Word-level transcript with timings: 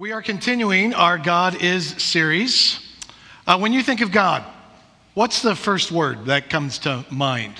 We 0.00 0.12
are 0.12 0.22
continuing 0.22 0.94
our 0.94 1.18
God 1.18 1.60
is 1.60 1.88
series. 2.00 2.78
Uh, 3.48 3.58
when 3.58 3.72
you 3.72 3.82
think 3.82 4.00
of 4.00 4.12
God, 4.12 4.44
what's 5.14 5.42
the 5.42 5.56
first 5.56 5.90
word 5.90 6.26
that 6.26 6.50
comes 6.50 6.78
to 6.80 7.04
mind? 7.10 7.54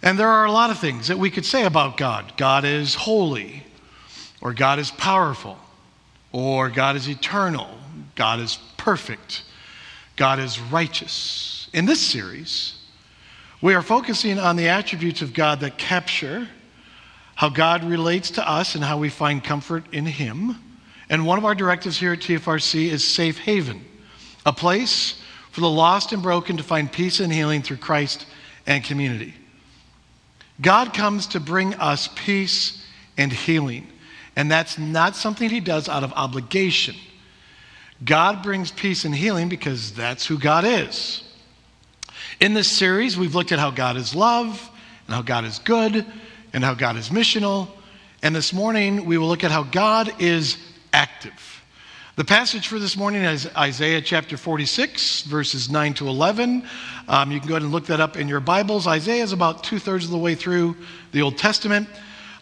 And 0.00 0.16
there 0.16 0.28
are 0.28 0.44
a 0.44 0.52
lot 0.52 0.70
of 0.70 0.78
things 0.78 1.08
that 1.08 1.18
we 1.18 1.28
could 1.28 1.44
say 1.44 1.64
about 1.64 1.96
God. 1.96 2.34
God 2.36 2.64
is 2.64 2.94
holy, 2.94 3.64
or 4.40 4.54
God 4.54 4.78
is 4.78 4.92
powerful, 4.92 5.58
or 6.30 6.70
God 6.70 6.94
is 6.94 7.08
eternal, 7.08 7.68
God 8.14 8.38
is 8.38 8.60
perfect, 8.76 9.42
God 10.14 10.38
is 10.38 10.60
righteous. 10.60 11.68
In 11.72 11.84
this 11.84 12.00
series, 12.00 12.76
we 13.60 13.74
are 13.74 13.82
focusing 13.82 14.38
on 14.38 14.54
the 14.54 14.68
attributes 14.68 15.20
of 15.20 15.34
God 15.34 15.58
that 15.60 15.78
capture 15.78 16.46
how 17.34 17.48
God 17.48 17.82
relates 17.82 18.30
to 18.30 18.48
us 18.48 18.76
and 18.76 18.84
how 18.84 18.98
we 18.98 19.08
find 19.08 19.42
comfort 19.42 19.82
in 19.90 20.06
Him. 20.06 20.54
And 21.10 21.26
one 21.26 21.38
of 21.38 21.44
our 21.44 21.56
directives 21.56 21.98
here 21.98 22.12
at 22.12 22.20
TFRC 22.20 22.86
is 22.86 23.04
Safe 23.04 23.36
Haven, 23.38 23.84
a 24.46 24.52
place 24.52 25.20
for 25.50 25.60
the 25.60 25.68
lost 25.68 26.12
and 26.12 26.22
broken 26.22 26.56
to 26.56 26.62
find 26.62 26.90
peace 26.90 27.18
and 27.18 27.32
healing 27.32 27.62
through 27.62 27.78
Christ 27.78 28.26
and 28.64 28.84
community. 28.84 29.34
God 30.60 30.94
comes 30.94 31.26
to 31.28 31.40
bring 31.40 31.74
us 31.74 32.08
peace 32.14 32.86
and 33.18 33.32
healing, 33.32 33.88
and 34.36 34.48
that's 34.48 34.78
not 34.78 35.16
something 35.16 35.50
He 35.50 35.58
does 35.58 35.88
out 35.88 36.04
of 36.04 36.12
obligation. 36.12 36.94
God 38.04 38.44
brings 38.44 38.70
peace 38.70 39.04
and 39.04 39.14
healing 39.14 39.48
because 39.48 39.92
that's 39.92 40.24
who 40.24 40.38
God 40.38 40.64
is. 40.64 41.24
In 42.38 42.54
this 42.54 42.68
series, 42.70 43.18
we've 43.18 43.34
looked 43.34 43.50
at 43.50 43.58
how 43.58 43.72
God 43.72 43.96
is 43.96 44.14
love, 44.14 44.70
and 45.06 45.16
how 45.16 45.22
God 45.22 45.44
is 45.44 45.58
good, 45.58 46.06
and 46.52 46.62
how 46.62 46.74
God 46.74 46.96
is 46.96 47.08
missional. 47.08 47.68
And 48.22 48.36
this 48.36 48.52
morning, 48.52 49.06
we 49.06 49.18
will 49.18 49.26
look 49.26 49.42
at 49.42 49.50
how 49.50 49.64
God 49.64 50.12
is 50.20 50.56
active. 50.92 51.62
The 52.16 52.24
passage 52.24 52.68
for 52.68 52.78
this 52.78 52.96
morning 52.96 53.22
is 53.22 53.48
Isaiah 53.56 54.02
chapter 54.02 54.36
46, 54.36 55.22
verses 55.22 55.70
9 55.70 55.94
to 55.94 56.08
11. 56.08 56.66
Um, 57.08 57.32
you 57.32 57.40
can 57.40 57.48
go 57.48 57.54
ahead 57.54 57.62
and 57.62 57.72
look 57.72 57.86
that 57.86 58.00
up 58.00 58.16
in 58.16 58.28
your 58.28 58.40
Bibles. 58.40 58.86
Isaiah 58.86 59.22
is 59.22 59.32
about 59.32 59.64
two 59.64 59.78
thirds 59.78 60.04
of 60.04 60.10
the 60.10 60.18
way 60.18 60.34
through 60.34 60.76
the 61.12 61.22
Old 61.22 61.38
Testament. 61.38 61.88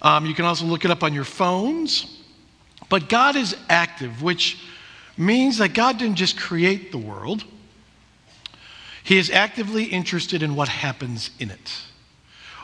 Um, 0.03 0.27
you 0.27 0.35
can 0.35 0.45
also 0.45 0.65
look 0.65 0.85
it 0.85 0.91
up 0.91 1.03
on 1.03 1.15
your 1.15 1.25
phones. 1.25 2.19
But 2.89 3.09
God 3.09 3.37
is 3.37 3.57
active, 3.69 4.23
which 4.23 4.59
means 5.17 5.59
that 5.59 5.75
God 5.75 5.99
didn't 5.99 6.17
just 6.17 6.39
create 6.39 6.91
the 6.93 6.99
world, 6.99 7.45
He 9.03 9.19
is 9.19 9.31
actively 9.31 9.85
interested 9.85 10.43
in 10.43 10.55
what 10.55 10.69
happens 10.69 11.31
in 11.39 11.51
it. 11.51 11.83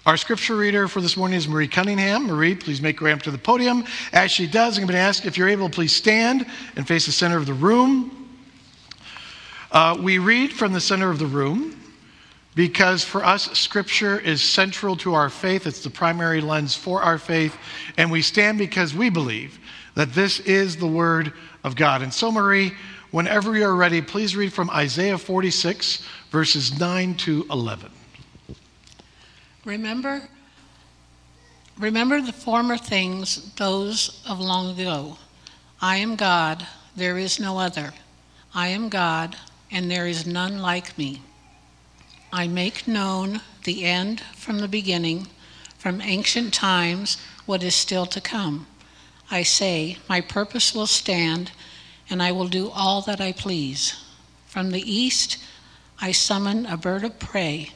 Our 0.07 0.19
scripture 0.19 0.55
reader 0.55 0.87
for 0.87 1.01
this 1.01 1.17
morning 1.17 1.39
is 1.39 1.49
Marie 1.49 1.67
Cunningham. 1.67 2.27
Marie, 2.27 2.55
please 2.55 2.83
make 2.83 3.01
her 3.01 3.07
way 3.07 3.13
up 3.13 3.23
to 3.23 3.31
the 3.31 3.39
podium. 3.39 3.85
As 4.13 4.31
she 4.31 4.47
does, 4.47 4.77
I'm 4.77 4.85
going 4.85 4.93
to 4.93 4.99
ask 4.99 5.25
if 5.25 5.39
you're 5.39 5.49
able 5.49 5.71
please 5.71 5.97
stand 5.97 6.45
and 6.77 6.87
face 6.87 7.07
the 7.07 7.13
center 7.13 7.39
of 7.39 7.47
the 7.47 7.55
room. 7.55 8.37
Uh, 9.73 9.97
we 9.99 10.19
read 10.19 10.53
from 10.53 10.75
the 10.75 10.81
center 10.81 11.09
of 11.09 11.19
the 11.19 11.27
room 11.27 11.81
because 12.55 13.03
for 13.03 13.25
us, 13.25 13.51
scripture 13.59 14.21
is 14.21 14.43
central 14.43 14.95
to 14.97 15.15
our 15.15 15.31
faith. 15.31 15.67
It's 15.67 15.83
the 15.83 15.89
primary 15.89 16.43
lens 16.43 16.75
for 16.75 17.01
our 17.01 17.17
faith. 17.17 17.57
And 17.97 18.13
we 18.13 18.21
stand 18.21 18.59
because 18.59 18.95
we 18.95 19.09
believe 19.09 19.59
that 19.95 20.13
this 20.13 20.39
is 20.41 20.77
the 20.77 20.87
word 20.87 21.33
of 21.65 21.77
God. 21.77 22.03
And 22.03 22.13
so, 22.13 22.31
Marie, 22.31 22.75
whenever 23.11 23.57
you're 23.57 23.75
ready, 23.75 24.03
please 24.03 24.37
read 24.37 24.53
from 24.53 24.69
Isaiah 24.69 25.17
46, 25.17 26.07
verses 26.31 26.79
9 26.79 27.15
to 27.15 27.47
11. 27.51 27.91
Remember, 29.65 30.29
remember 31.79 32.21
the 32.21 32.35
former 32.35 32.77
things, 32.77 33.51
those 33.55 34.23
of 34.29 34.39
long 34.39 34.79
ago. 34.79 35.17
I 35.81 35.97
am 35.97 36.17
God, 36.17 36.67
there 36.95 37.17
is 37.17 37.41
no 37.41 37.59
other. 37.59 37.95
I 38.55 38.69
am 38.69 38.91
God, 38.91 39.37
and 39.71 39.91
there 39.91 40.07
is 40.07 40.27
none 40.27 40.59
like 40.59 40.99
me. 40.99 41.23
I 42.31 42.47
make 42.47 42.87
known 42.87 43.41
the 43.65 43.85
end 43.85 44.21
from 44.35 44.59
the 44.59 44.69
beginning, 44.69 45.29
from 45.79 46.03
ancient 46.03 46.53
times, 46.53 47.17
what 47.47 47.63
is 47.63 47.75
still 47.75 48.05
to 48.07 48.21
come. 48.21 48.67
I 49.31 49.45
say, 49.45 49.97
My 50.11 50.21
purpose 50.21 50.75
will 50.75 50.87
stand, 50.87 51.53
and 52.11 52.23
I 52.23 52.33
will 52.33 52.49
do 52.49 52.69
all 52.69 53.01
that 53.03 53.21
I 53.21 53.33
please. 53.33 53.95
From 54.47 54.73
the 54.73 54.83
east, 54.83 55.39
I 56.03 56.13
summon 56.13 56.67
a 56.67 56.77
bird 56.77 57.03
of 57.03 57.19
prey 57.19 57.71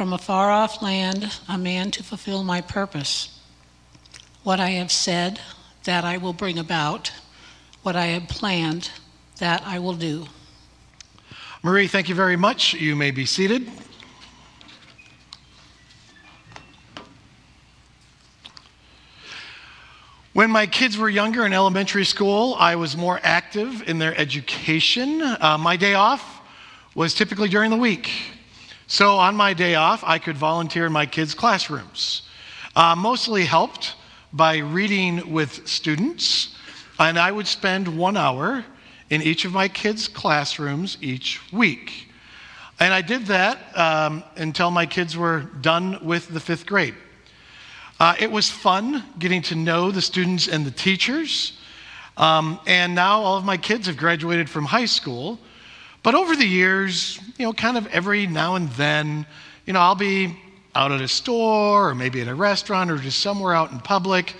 from 0.00 0.14
a 0.14 0.18
far 0.18 0.50
off 0.50 0.80
land 0.80 1.30
a 1.46 1.58
man 1.58 1.90
to 1.90 2.02
fulfill 2.02 2.42
my 2.42 2.62
purpose. 2.62 3.38
What 4.44 4.58
I 4.58 4.70
have 4.70 4.90
said, 4.90 5.38
that 5.84 6.06
I 6.06 6.16
will 6.16 6.32
bring 6.32 6.58
about. 6.58 7.12
What 7.82 7.96
I 7.96 8.06
have 8.06 8.26
planned, 8.26 8.90
that 9.40 9.62
I 9.66 9.78
will 9.78 9.92
do. 9.92 10.24
Marie, 11.62 11.86
thank 11.86 12.08
you 12.08 12.14
very 12.14 12.36
much. 12.36 12.72
You 12.72 12.96
may 12.96 13.10
be 13.10 13.26
seated. 13.26 13.70
When 20.32 20.50
my 20.50 20.66
kids 20.66 20.96
were 20.96 21.10
younger 21.10 21.44
in 21.44 21.52
elementary 21.52 22.06
school, 22.06 22.56
I 22.58 22.74
was 22.74 22.96
more 22.96 23.20
active 23.22 23.86
in 23.86 23.98
their 23.98 24.18
education. 24.18 25.20
Uh, 25.20 25.58
my 25.60 25.76
day 25.76 25.92
off 25.92 26.40
was 26.94 27.12
typically 27.12 27.50
during 27.50 27.70
the 27.70 27.76
week. 27.76 28.10
So 28.90 29.18
on 29.18 29.36
my 29.36 29.54
day 29.54 29.76
off, 29.76 30.02
I 30.04 30.18
could 30.18 30.36
volunteer 30.36 30.84
in 30.84 30.90
my 30.90 31.06
kids' 31.06 31.32
classrooms. 31.32 32.22
Uh, 32.74 32.96
mostly 32.96 33.44
helped 33.44 33.94
by 34.32 34.56
reading 34.58 35.32
with 35.32 35.68
students, 35.68 36.56
and 36.98 37.16
I 37.16 37.30
would 37.30 37.46
spend 37.46 37.86
one 37.86 38.16
hour 38.16 38.64
in 39.08 39.22
each 39.22 39.44
of 39.44 39.52
my 39.52 39.68
kids' 39.68 40.08
classrooms 40.08 40.98
each 41.00 41.40
week. 41.52 42.08
And 42.80 42.92
I 42.92 43.00
did 43.00 43.26
that 43.26 43.58
um, 43.78 44.24
until 44.34 44.72
my 44.72 44.86
kids 44.86 45.16
were 45.16 45.42
done 45.60 46.04
with 46.04 46.26
the 46.26 46.40
fifth 46.40 46.66
grade. 46.66 46.96
Uh, 48.00 48.16
it 48.18 48.32
was 48.32 48.50
fun 48.50 49.04
getting 49.20 49.42
to 49.42 49.54
know 49.54 49.92
the 49.92 50.02
students 50.02 50.48
and 50.48 50.66
the 50.66 50.72
teachers. 50.72 51.52
Um, 52.16 52.58
and 52.66 52.96
now 52.96 53.20
all 53.20 53.36
of 53.36 53.44
my 53.44 53.56
kids 53.56 53.86
have 53.86 53.96
graduated 53.96 54.50
from 54.50 54.64
high 54.64 54.86
school. 54.86 55.38
But 56.02 56.14
over 56.14 56.34
the 56.34 56.46
years, 56.46 57.20
you 57.38 57.44
know, 57.44 57.52
kind 57.52 57.76
of 57.76 57.86
every 57.88 58.26
now 58.26 58.54
and 58.54 58.70
then, 58.70 59.26
you 59.66 59.72
know, 59.72 59.80
I'll 59.80 59.94
be 59.94 60.36
out 60.74 60.92
at 60.92 61.00
a 61.00 61.08
store 61.08 61.90
or 61.90 61.94
maybe 61.94 62.20
at 62.20 62.28
a 62.28 62.34
restaurant 62.34 62.90
or 62.90 62.96
just 62.96 63.20
somewhere 63.20 63.54
out 63.54 63.72
in 63.72 63.80
public, 63.80 64.34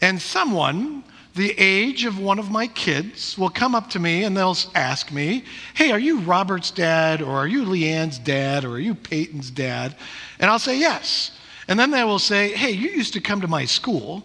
and 0.00 0.20
someone 0.20 1.04
the 1.34 1.54
age 1.58 2.04
of 2.04 2.18
one 2.18 2.38
of 2.38 2.50
my 2.50 2.66
kids 2.66 3.38
will 3.38 3.48
come 3.48 3.74
up 3.74 3.88
to 3.90 3.98
me 3.98 4.24
and 4.24 4.36
they'll 4.36 4.56
ask 4.74 5.10
me, 5.10 5.44
Hey, 5.74 5.90
are 5.90 5.98
you 5.98 6.20
Robert's 6.20 6.70
dad, 6.70 7.22
or 7.22 7.32
are 7.32 7.46
you 7.46 7.64
Leanne's 7.64 8.18
dad, 8.18 8.64
or 8.64 8.72
are 8.72 8.80
you 8.80 8.94
Peyton's 8.94 9.50
dad? 9.50 9.96
And 10.38 10.50
I'll 10.50 10.58
say, 10.58 10.78
Yes. 10.78 11.30
And 11.68 11.78
then 11.78 11.90
they 11.90 12.04
will 12.04 12.18
say, 12.18 12.52
Hey, 12.52 12.72
you 12.72 12.90
used 12.90 13.14
to 13.14 13.20
come 13.20 13.40
to 13.40 13.48
my 13.48 13.64
school 13.64 14.24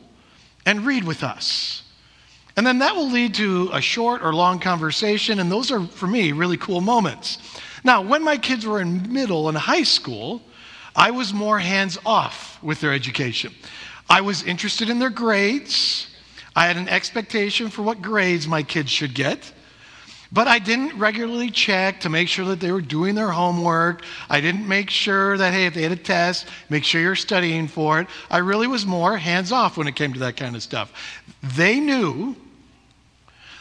and 0.66 0.86
read 0.86 1.06
with 1.06 1.24
us. 1.24 1.84
And 2.58 2.66
then 2.66 2.80
that 2.80 2.96
will 2.96 3.10
lead 3.10 3.36
to 3.36 3.70
a 3.72 3.80
short 3.80 4.24
or 4.24 4.34
long 4.34 4.60
conversation, 4.60 5.40
and 5.40 5.52
those 5.52 5.72
are, 5.72 5.86
for 5.86 6.08
me, 6.08 6.32
really 6.32 6.58
cool 6.58 6.82
moments. 6.82 7.38
Now, 7.84 8.02
when 8.02 8.24
my 8.24 8.36
kids 8.36 8.66
were 8.66 8.82
in 8.82 9.14
middle 9.14 9.48
and 9.48 9.56
high 9.56 9.84
school, 9.84 10.42
I 10.96 11.12
was 11.12 11.32
more 11.32 11.60
hands 11.60 12.00
off 12.04 12.62
with 12.64 12.82
their 12.82 12.94
education. 12.94 13.54
I 14.10 14.22
was 14.22 14.42
interested 14.42 14.90
in 14.90 14.98
their 14.98 15.12
grades. 15.12 16.08
I 16.56 16.66
had 16.66 16.78
an 16.78 16.90
expectation 16.90 17.70
for 17.70 17.84
what 17.84 18.02
grades 18.02 18.48
my 18.48 18.64
kids 18.64 18.90
should 18.90 19.14
get. 19.14 19.54
But 20.32 20.48
I 20.48 20.58
didn't 20.58 20.98
regularly 20.98 21.52
check 21.52 22.00
to 22.02 22.10
make 22.10 22.28
sure 22.28 22.46
that 22.46 22.60
they 22.60 22.72
were 22.72 22.82
doing 22.82 23.14
their 23.14 23.30
homework. 23.30 24.04
I 24.30 24.42
didn't 24.42 24.68
make 24.68 24.90
sure 24.90 25.38
that, 25.38 25.54
hey, 25.54 25.68
if 25.68 25.76
they 25.76 25.84
had 25.84 25.92
a 25.92 25.96
test, 25.96 26.48
make 26.70 26.84
sure 26.84 27.00
you're 27.00 27.16
studying 27.16 27.68
for 27.68 28.02
it. 28.02 28.08
I 28.32 28.40
really 28.40 28.68
was 28.68 28.86
more 28.86 29.16
hands 29.16 29.52
off 29.52 29.78
when 29.78 29.88
it 29.88 29.96
came 29.96 30.12
to 30.14 30.20
that 30.22 30.36
kind 30.36 30.56
of 30.56 30.64
stuff. 30.64 30.92
They 31.56 31.80
knew 31.80 32.36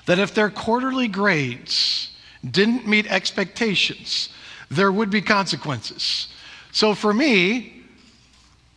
that 0.06 0.18
if 0.18 0.34
their 0.34 0.50
quarterly 0.50 1.08
grades 1.08 2.10
didn't 2.48 2.86
meet 2.86 3.06
expectations, 3.06 4.30
there 4.70 4.90
would 4.90 5.10
be 5.10 5.20
consequences. 5.20 6.28
So 6.72 6.94
for 6.94 7.12
me, 7.12 7.84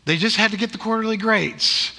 they 0.06 0.18
just 0.18 0.38
had 0.38 0.52
to 0.52 0.58
get 0.58 0.72
the 0.72 0.78
quarterly 0.78 1.18
grades. 1.18 1.94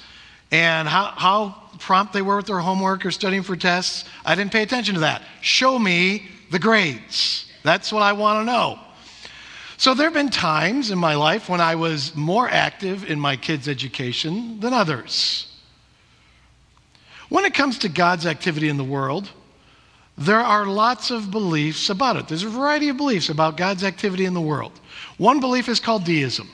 And 0.51 0.87
how, 0.87 1.13
how 1.15 1.55
prompt 1.79 2.13
they 2.13 2.21
were 2.21 2.37
with 2.37 2.45
their 2.45 2.59
homework 2.59 3.05
or 3.05 3.11
studying 3.11 3.43
for 3.43 3.55
tests, 3.55 4.05
I 4.25 4.35
didn't 4.35 4.51
pay 4.51 4.63
attention 4.63 4.95
to 4.95 5.01
that. 5.01 5.21
Show 5.41 5.79
me 5.79 6.27
the 6.51 6.59
grades. 6.59 7.45
That's 7.63 7.91
what 7.91 8.03
I 8.03 8.13
want 8.13 8.41
to 8.41 8.45
know. 8.45 8.79
So 9.77 9.93
there 9.93 10.07
have 10.07 10.13
been 10.13 10.29
times 10.29 10.91
in 10.91 10.99
my 10.99 11.15
life 11.15 11.49
when 11.49 11.61
I 11.61 11.75
was 11.75 12.15
more 12.15 12.47
active 12.47 13.09
in 13.09 13.19
my 13.19 13.35
kids' 13.35 13.67
education 13.67 14.59
than 14.59 14.73
others. 14.73 15.47
When 17.31 17.45
it 17.45 17.53
comes 17.53 17.77
to 17.77 17.87
God's 17.87 18.25
activity 18.25 18.67
in 18.67 18.75
the 18.75 18.83
world, 18.83 19.29
there 20.17 20.41
are 20.41 20.65
lots 20.65 21.11
of 21.11 21.31
beliefs 21.31 21.89
about 21.89 22.17
it. 22.17 22.27
There's 22.27 22.43
a 22.43 22.49
variety 22.49 22.89
of 22.89 22.97
beliefs 22.97 23.29
about 23.29 23.55
God's 23.55 23.85
activity 23.85 24.25
in 24.25 24.33
the 24.33 24.41
world. 24.41 24.73
One 25.17 25.39
belief 25.39 25.69
is 25.69 25.79
called 25.79 26.03
deism. 26.03 26.49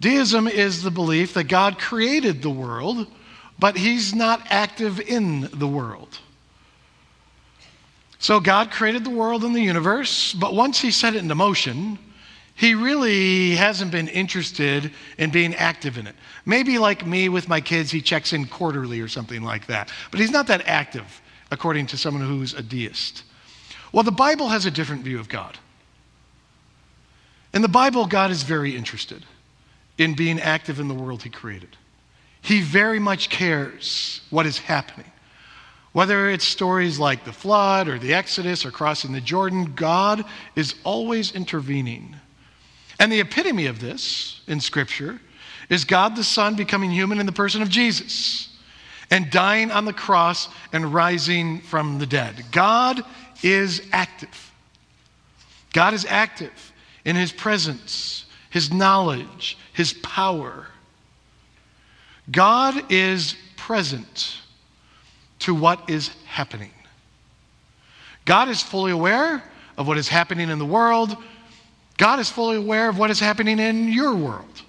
Deism 0.00 0.48
is 0.48 0.82
the 0.82 0.90
belief 0.90 1.34
that 1.34 1.44
God 1.44 1.78
created 1.78 2.42
the 2.42 2.50
world, 2.50 3.06
but 3.56 3.76
he's 3.76 4.16
not 4.16 4.42
active 4.50 4.98
in 4.98 5.48
the 5.52 5.68
world. 5.68 6.18
So 8.18 8.40
God 8.40 8.72
created 8.72 9.04
the 9.04 9.10
world 9.10 9.44
and 9.44 9.54
the 9.54 9.62
universe, 9.62 10.32
but 10.32 10.54
once 10.54 10.80
He 10.80 10.90
set 10.90 11.14
it 11.14 11.18
into 11.18 11.36
motion, 11.36 12.00
He 12.56 12.74
really 12.74 13.54
hasn't 13.54 13.90
been 13.90 14.08
interested 14.08 14.90
in 15.18 15.30
being 15.30 15.54
active 15.54 15.98
in 15.98 16.06
it. 16.06 16.16
Maybe 16.46 16.78
like 16.78 17.06
me 17.06 17.28
with 17.28 17.48
my 17.48 17.60
kids, 17.60 17.90
He 17.90 18.00
checks 18.00 18.32
in 18.32 18.46
quarterly 18.46 19.00
or 19.00 19.08
something 19.08 19.42
like 19.42 19.66
that. 19.66 19.92
But 20.10 20.20
He's 20.20 20.30
not 20.30 20.46
that 20.46 20.66
active, 20.66 21.20
according 21.50 21.86
to 21.88 21.98
someone 21.98 22.26
who's 22.26 22.54
a 22.54 22.62
deist. 22.62 23.24
Well, 23.92 24.04
the 24.04 24.10
Bible 24.10 24.48
has 24.48 24.64
a 24.64 24.70
different 24.70 25.04
view 25.04 25.20
of 25.20 25.28
God. 25.28 25.58
In 27.52 27.60
the 27.60 27.68
Bible, 27.68 28.06
God 28.06 28.30
is 28.30 28.42
very 28.42 28.74
interested 28.74 29.24
in 29.98 30.14
being 30.14 30.40
active 30.40 30.80
in 30.80 30.88
the 30.88 30.94
world 30.94 31.22
He 31.22 31.30
created. 31.30 31.76
He 32.40 32.62
very 32.62 32.98
much 32.98 33.28
cares 33.28 34.22
what 34.30 34.46
is 34.46 34.58
happening. 34.58 35.10
Whether 35.92 36.30
it's 36.30 36.46
stories 36.46 36.98
like 36.98 37.24
the 37.24 37.32
flood 37.32 37.88
or 37.88 37.98
the 37.98 38.14
Exodus 38.14 38.64
or 38.64 38.70
crossing 38.70 39.12
the 39.12 39.20
Jordan, 39.20 39.74
God 39.74 40.24
is 40.54 40.74
always 40.84 41.32
intervening. 41.32 42.16
And 42.98 43.12
the 43.12 43.20
epitome 43.20 43.66
of 43.66 43.80
this 43.80 44.40
in 44.46 44.60
Scripture 44.60 45.20
is 45.68 45.84
God 45.84 46.16
the 46.16 46.24
Son 46.24 46.54
becoming 46.54 46.90
human 46.90 47.20
in 47.20 47.26
the 47.26 47.32
person 47.32 47.62
of 47.62 47.68
Jesus 47.68 48.48
and 49.10 49.30
dying 49.30 49.70
on 49.70 49.84
the 49.84 49.92
cross 49.92 50.48
and 50.72 50.92
rising 50.92 51.60
from 51.60 51.98
the 51.98 52.06
dead. 52.06 52.44
God 52.50 53.02
is 53.42 53.82
active. 53.92 54.52
God 55.72 55.94
is 55.94 56.06
active 56.06 56.72
in 57.04 57.16
his 57.16 57.32
presence, 57.32 58.24
his 58.50 58.72
knowledge, 58.72 59.58
his 59.72 59.92
power. 59.92 60.66
God 62.30 62.90
is 62.90 63.36
present 63.56 64.38
to 65.40 65.54
what 65.54 65.88
is 65.88 66.10
happening. 66.26 66.72
God 68.24 68.48
is 68.48 68.62
fully 68.62 68.90
aware 68.90 69.44
of 69.76 69.86
what 69.86 69.98
is 69.98 70.08
happening 70.08 70.50
in 70.50 70.58
the 70.58 70.66
world. 70.66 71.16
God 71.96 72.20
is 72.20 72.30
fully 72.30 72.56
aware 72.56 72.88
of 72.88 72.98
what 72.98 73.10
is 73.10 73.20
happening 73.20 73.58
in 73.58 73.88
your 73.88 74.14
world. 74.14 74.62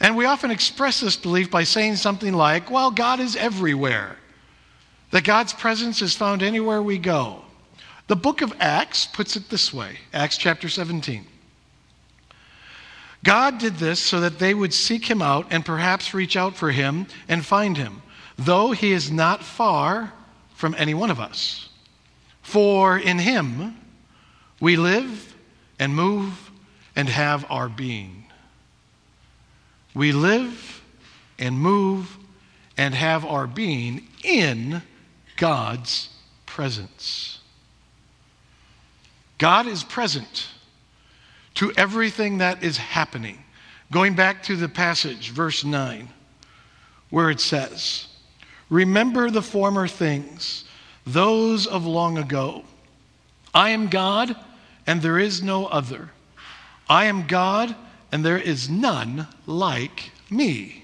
And 0.00 0.16
we 0.16 0.24
often 0.24 0.50
express 0.50 1.00
this 1.00 1.16
belief 1.16 1.50
by 1.50 1.64
saying 1.64 1.96
something 1.96 2.32
like, 2.32 2.70
well, 2.70 2.90
God 2.90 3.18
is 3.18 3.34
everywhere, 3.34 4.16
that 5.10 5.24
God's 5.24 5.52
presence 5.52 6.00
is 6.02 6.14
found 6.14 6.42
anywhere 6.42 6.80
we 6.80 6.98
go. 6.98 7.42
The 8.06 8.16
book 8.16 8.40
of 8.40 8.54
Acts 8.60 9.06
puts 9.06 9.36
it 9.36 9.50
this 9.50 9.72
way 9.72 9.98
Acts 10.12 10.38
chapter 10.38 10.68
17. 10.68 11.26
God 13.24 13.58
did 13.58 13.76
this 13.76 13.98
so 13.98 14.20
that 14.20 14.38
they 14.38 14.54
would 14.54 14.72
seek 14.72 15.10
him 15.10 15.20
out 15.20 15.48
and 15.50 15.66
perhaps 15.66 16.14
reach 16.14 16.36
out 16.36 16.54
for 16.54 16.70
him 16.70 17.06
and 17.28 17.44
find 17.44 17.76
him 17.76 18.02
though 18.38 18.70
he 18.70 18.92
is 18.92 19.10
not 19.10 19.42
far 19.42 20.12
from 20.54 20.74
any 20.78 20.94
one 20.94 21.10
of 21.10 21.20
us. 21.20 21.68
For 22.42 22.96
in 22.96 23.18
him 23.18 23.76
we 24.60 24.76
live 24.76 25.34
and 25.78 25.94
move 25.94 26.50
and 26.96 27.08
have 27.08 27.44
our 27.50 27.68
being. 27.68 28.24
We 29.94 30.12
live 30.12 30.82
and 31.38 31.58
move 31.58 32.16
and 32.76 32.94
have 32.94 33.24
our 33.24 33.46
being 33.46 34.06
in 34.22 34.82
God's 35.36 36.08
presence. 36.46 37.40
God 39.38 39.66
is 39.66 39.84
present 39.84 40.48
to 41.54 41.72
everything 41.76 42.38
that 42.38 42.62
is 42.62 42.76
happening. 42.76 43.38
Going 43.90 44.14
back 44.14 44.42
to 44.44 44.56
the 44.56 44.68
passage, 44.68 45.30
verse 45.30 45.64
9, 45.64 46.08
where 47.10 47.30
it 47.30 47.40
says, 47.40 48.06
Remember 48.68 49.30
the 49.30 49.42
former 49.42 49.88
things, 49.88 50.64
those 51.06 51.66
of 51.66 51.86
long 51.86 52.18
ago. 52.18 52.64
I 53.54 53.70
am 53.70 53.88
God, 53.88 54.36
and 54.88 55.02
there 55.02 55.18
is 55.18 55.42
no 55.42 55.66
other. 55.66 56.10
I 56.88 57.04
am 57.04 57.26
God, 57.26 57.76
and 58.10 58.24
there 58.24 58.38
is 58.38 58.70
none 58.70 59.28
like 59.46 60.10
me. 60.30 60.82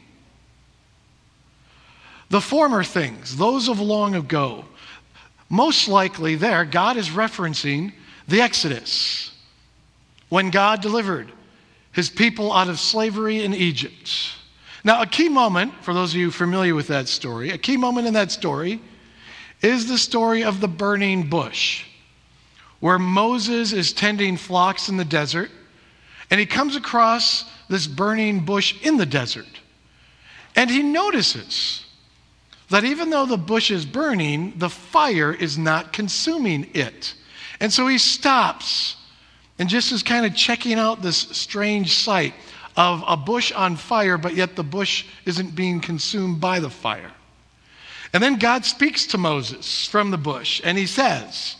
The 2.28 2.42
former 2.42 2.84
things, 2.84 3.38
those 3.38 3.66
of 3.66 3.80
long 3.80 4.14
ago, 4.14 4.66
most 5.48 5.88
likely 5.88 6.34
there, 6.34 6.66
God 6.66 6.98
is 6.98 7.08
referencing 7.08 7.94
the 8.28 8.42
Exodus, 8.42 9.32
when 10.28 10.50
God 10.50 10.82
delivered 10.82 11.32
his 11.92 12.10
people 12.10 12.52
out 12.52 12.68
of 12.68 12.78
slavery 12.78 13.42
in 13.42 13.54
Egypt. 13.54 14.34
Now, 14.84 15.00
a 15.00 15.06
key 15.06 15.30
moment, 15.30 15.72
for 15.82 15.94
those 15.94 16.12
of 16.12 16.20
you 16.20 16.30
familiar 16.30 16.74
with 16.74 16.88
that 16.88 17.08
story, 17.08 17.50
a 17.50 17.58
key 17.58 17.78
moment 17.78 18.06
in 18.06 18.12
that 18.14 18.30
story 18.30 18.82
is 19.62 19.88
the 19.88 19.96
story 19.96 20.44
of 20.44 20.60
the 20.60 20.68
burning 20.68 21.30
bush, 21.30 21.86
where 22.84 22.98
Moses 22.98 23.72
is 23.72 23.94
tending 23.94 24.36
flocks 24.36 24.90
in 24.90 24.98
the 24.98 25.06
desert, 25.06 25.50
and 26.30 26.38
he 26.38 26.44
comes 26.44 26.76
across 26.76 27.50
this 27.66 27.86
burning 27.86 28.40
bush 28.40 28.74
in 28.84 28.98
the 28.98 29.06
desert. 29.06 29.48
And 30.54 30.68
he 30.68 30.82
notices 30.82 31.86
that 32.68 32.84
even 32.84 33.08
though 33.08 33.24
the 33.24 33.38
bush 33.38 33.70
is 33.70 33.86
burning, 33.86 34.52
the 34.58 34.68
fire 34.68 35.32
is 35.32 35.56
not 35.56 35.94
consuming 35.94 36.68
it. 36.74 37.14
And 37.58 37.72
so 37.72 37.86
he 37.86 37.96
stops 37.96 38.96
and 39.58 39.66
just 39.66 39.90
is 39.90 40.02
kind 40.02 40.26
of 40.26 40.34
checking 40.34 40.74
out 40.74 41.00
this 41.00 41.16
strange 41.16 41.94
sight 41.94 42.34
of 42.76 43.02
a 43.08 43.16
bush 43.16 43.50
on 43.52 43.76
fire, 43.76 44.18
but 44.18 44.34
yet 44.34 44.56
the 44.56 44.62
bush 44.62 45.06
isn't 45.24 45.56
being 45.56 45.80
consumed 45.80 46.38
by 46.38 46.60
the 46.60 46.68
fire. 46.68 47.12
And 48.12 48.22
then 48.22 48.36
God 48.36 48.66
speaks 48.66 49.06
to 49.06 49.16
Moses 49.16 49.86
from 49.86 50.10
the 50.10 50.18
bush, 50.18 50.60
and 50.62 50.76
he 50.76 50.86
says, 50.86 51.56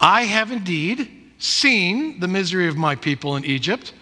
I 0.00 0.22
have 0.22 0.52
indeed 0.52 1.10
seen 1.38 2.20
the 2.20 2.28
misery 2.28 2.68
of 2.68 2.76
my 2.76 2.94
people 2.94 3.36
in 3.36 3.44
Egypt. 3.44 3.92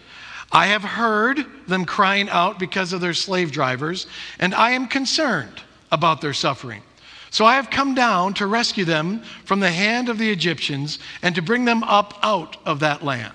I 0.53 0.67
have 0.67 0.83
heard 0.83 1.45
them 1.67 1.85
crying 1.85 2.29
out 2.29 2.59
because 2.59 2.93
of 2.93 3.01
their 3.01 3.15
slave 3.15 3.53
drivers, 3.53 4.07
and 4.39 4.55
I 4.55 4.71
am 4.71 4.87
concerned 4.87 5.63
about 5.91 6.21
their 6.21 6.33
suffering. 6.33 6.83
So 7.31 7.45
I 7.45 7.57
have 7.57 7.71
come 7.71 7.95
down 7.95 8.35
to 8.35 8.47
rescue 8.47 8.85
them 8.85 9.23
from 9.45 9.61
the 9.61 9.71
hand 9.71 10.09
of 10.09 10.19
the 10.19 10.31
Egyptians 10.31 10.99
and 11.23 11.35
to 11.35 11.43
bring 11.43 11.65
them 11.65 11.83
up 11.85 12.19
out 12.23 12.57
of 12.65 12.81
that 12.81 13.03
land. 13.03 13.35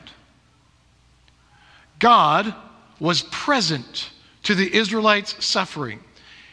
God 1.99 2.55
was 2.99 3.23
present 3.23 4.09
to 4.43 4.55
the 4.55 4.73
Israelites' 4.73 5.43
suffering. 5.45 5.99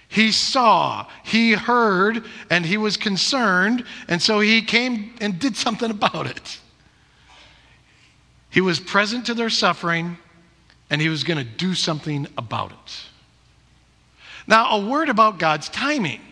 He 0.09 0.33
saw, 0.33 1.07
he 1.23 1.53
heard, 1.53 2.25
and 2.49 2.65
he 2.65 2.79
was 2.79 2.97
concerned, 2.97 3.85
and 4.09 4.21
so 4.21 4.41
he 4.41 4.63
came 4.63 5.15
and 5.21 5.39
did 5.39 5.55
something 5.55 5.91
about 5.91 6.27
it. 6.27 6.61
He 8.49 8.63
was 8.63 8.81
present 8.81 9.27
to 9.27 9.35
their 9.35 9.51
suffering, 9.51 10.17
and 10.89 11.01
he 11.01 11.11
was 11.11 11.25
going 11.25 11.37
to 11.37 11.45
do 11.45 11.75
something 11.75 12.27
about 12.39 12.73
it. 12.73 13.01
Now, 14.47 14.79
a 14.79 14.87
word 14.87 15.11
about 15.11 15.39
God's 15.39 15.69
timing. 15.69 16.23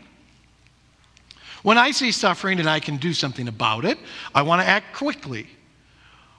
When 1.62 1.76
I 1.76 1.90
see 1.90 2.12
suffering 2.12 2.59
and 2.61 2.71
I 2.71 2.80
can 2.80 2.97
do 2.97 3.12
something 3.12 3.47
about 3.47 3.85
it, 3.85 3.99
I 4.35 4.40
want 4.40 4.62
to 4.62 4.66
act 4.66 4.97
quickly. 4.97 5.47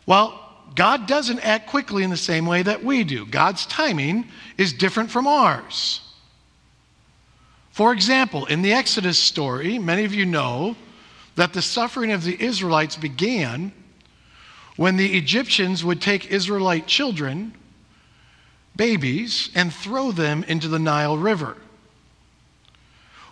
Well, 0.07 0.43
God 0.73 1.05
doesn't 1.05 1.39
act 1.39 1.67
quickly 1.67 2.03
in 2.03 2.09
the 2.09 2.17
same 2.17 2.47
way 2.47 2.63
that 2.63 2.83
we 2.83 3.03
do. 3.03 3.27
God's 3.27 3.67
timing 3.67 4.27
is 4.57 4.73
different 4.73 5.11
from 5.11 5.27
ours. 5.27 6.01
For 7.77 7.93
example, 7.93 8.47
in 8.47 8.63
the 8.63 8.73
Exodus 8.73 9.19
story, 9.19 9.77
many 9.77 10.03
of 10.03 10.11
you 10.11 10.25
know 10.25 10.75
that 11.35 11.53
the 11.53 11.61
suffering 11.61 12.11
of 12.11 12.23
the 12.23 12.35
Israelites 12.43 12.95
began 12.95 13.71
when 14.77 14.97
the 14.97 15.15
Egyptians 15.15 15.85
would 15.85 16.01
take 16.01 16.31
Israelite 16.31 16.87
children, 16.87 17.53
babies, 18.75 19.51
and 19.53 19.71
throw 19.71 20.11
them 20.11 20.43
into 20.45 20.67
the 20.67 20.79
Nile 20.79 21.19
River. 21.19 21.55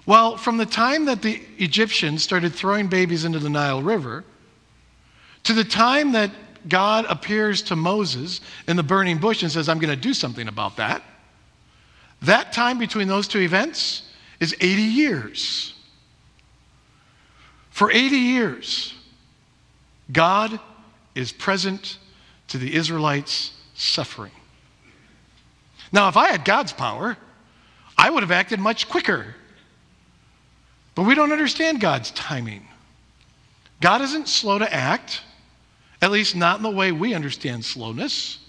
Well, 0.05 0.37
from 0.37 0.57
the 0.57 0.67
time 0.67 1.05
that 1.05 1.23
the 1.23 1.41
Egyptians 1.57 2.21
started 2.21 2.53
throwing 2.53 2.85
babies 2.85 3.25
into 3.25 3.39
the 3.39 3.49
Nile 3.49 3.81
River 3.81 4.23
to 5.45 5.53
the 5.53 5.63
time 5.63 6.11
that 6.11 6.29
God 6.69 7.07
appears 7.09 7.63
to 7.63 7.75
Moses 7.75 8.41
in 8.67 8.77
the 8.77 8.83
burning 8.83 9.17
bush 9.17 9.41
and 9.41 9.51
says, 9.51 9.67
I'm 9.67 9.79
going 9.79 9.89
to 9.89 9.95
do 9.99 10.13
something 10.13 10.47
about 10.47 10.77
that. 10.77 11.01
That 12.21 12.53
time 12.53 12.77
between 12.77 13.07
those 13.07 13.27
two 13.27 13.39
events 13.39 14.03
is 14.39 14.55
80 14.59 14.81
years. 14.81 15.73
For 17.69 17.91
80 17.91 18.15
years, 18.15 18.93
God 20.11 20.59
is 21.13 21.31
present 21.31 21.97
to 22.47 22.57
the 22.57 22.73
Israelites' 22.73 23.51
suffering. 23.73 24.31
Now, 25.91 26.07
if 26.09 26.17
I 26.17 26.29
had 26.29 26.45
God's 26.45 26.73
power, 26.73 27.17
I 27.97 28.09
would 28.09 28.23
have 28.23 28.31
acted 28.31 28.59
much 28.59 28.89
quicker. 28.89 29.35
But 30.93 31.03
we 31.03 31.15
don't 31.15 31.31
understand 31.31 31.81
God's 31.81 32.11
timing. 32.11 32.67
God 33.81 34.01
isn't 34.01 34.27
slow 34.27 34.59
to 34.59 34.73
act. 34.73 35.21
At 36.01 36.11
least, 36.11 36.35
not 36.35 36.57
in 36.57 36.63
the 36.63 36.69
way 36.69 36.91
we 36.91 37.13
understand 37.13 37.65
slowness. 37.65 38.39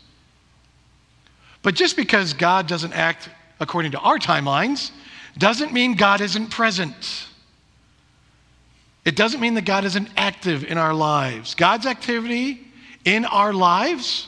But 1.62 1.74
just 1.74 1.96
because 1.96 2.32
God 2.32 2.66
doesn't 2.68 2.92
act 2.92 3.28
according 3.58 3.92
to 3.92 3.98
our 3.98 4.18
timelines 4.18 4.90
doesn't 5.38 5.72
mean 5.72 5.94
God 5.94 6.20
isn't 6.20 6.50
present. 6.50 7.26
it 9.04 9.14
doesn't 9.14 9.40
mean 9.40 9.54
that 9.54 9.64
God 9.64 9.84
isn't 9.84 10.08
active 10.16 10.64
in 10.64 10.78
our 10.78 10.94
lives. 10.94 11.54
God's 11.54 11.86
activity 11.86 12.66
in 13.04 13.24
our 13.24 13.52
lives 13.52 14.26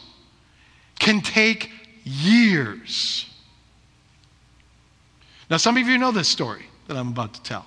can 0.99 1.21
take 1.21 1.71
years. 2.05 3.27
Now, 5.51 5.57
some 5.57 5.77
of 5.77 5.87
you 5.87 5.99
know 5.99 6.13
this 6.13 6.29
story 6.29 6.67
that 6.87 6.97
I'm 6.97 7.09
about 7.09 7.35
to 7.35 7.43
tell. 7.43 7.67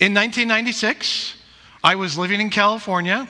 In 0.00 0.14
1996, 0.14 1.34
I 1.82 1.96
was 1.96 2.16
living 2.16 2.40
in 2.40 2.50
California 2.50 3.28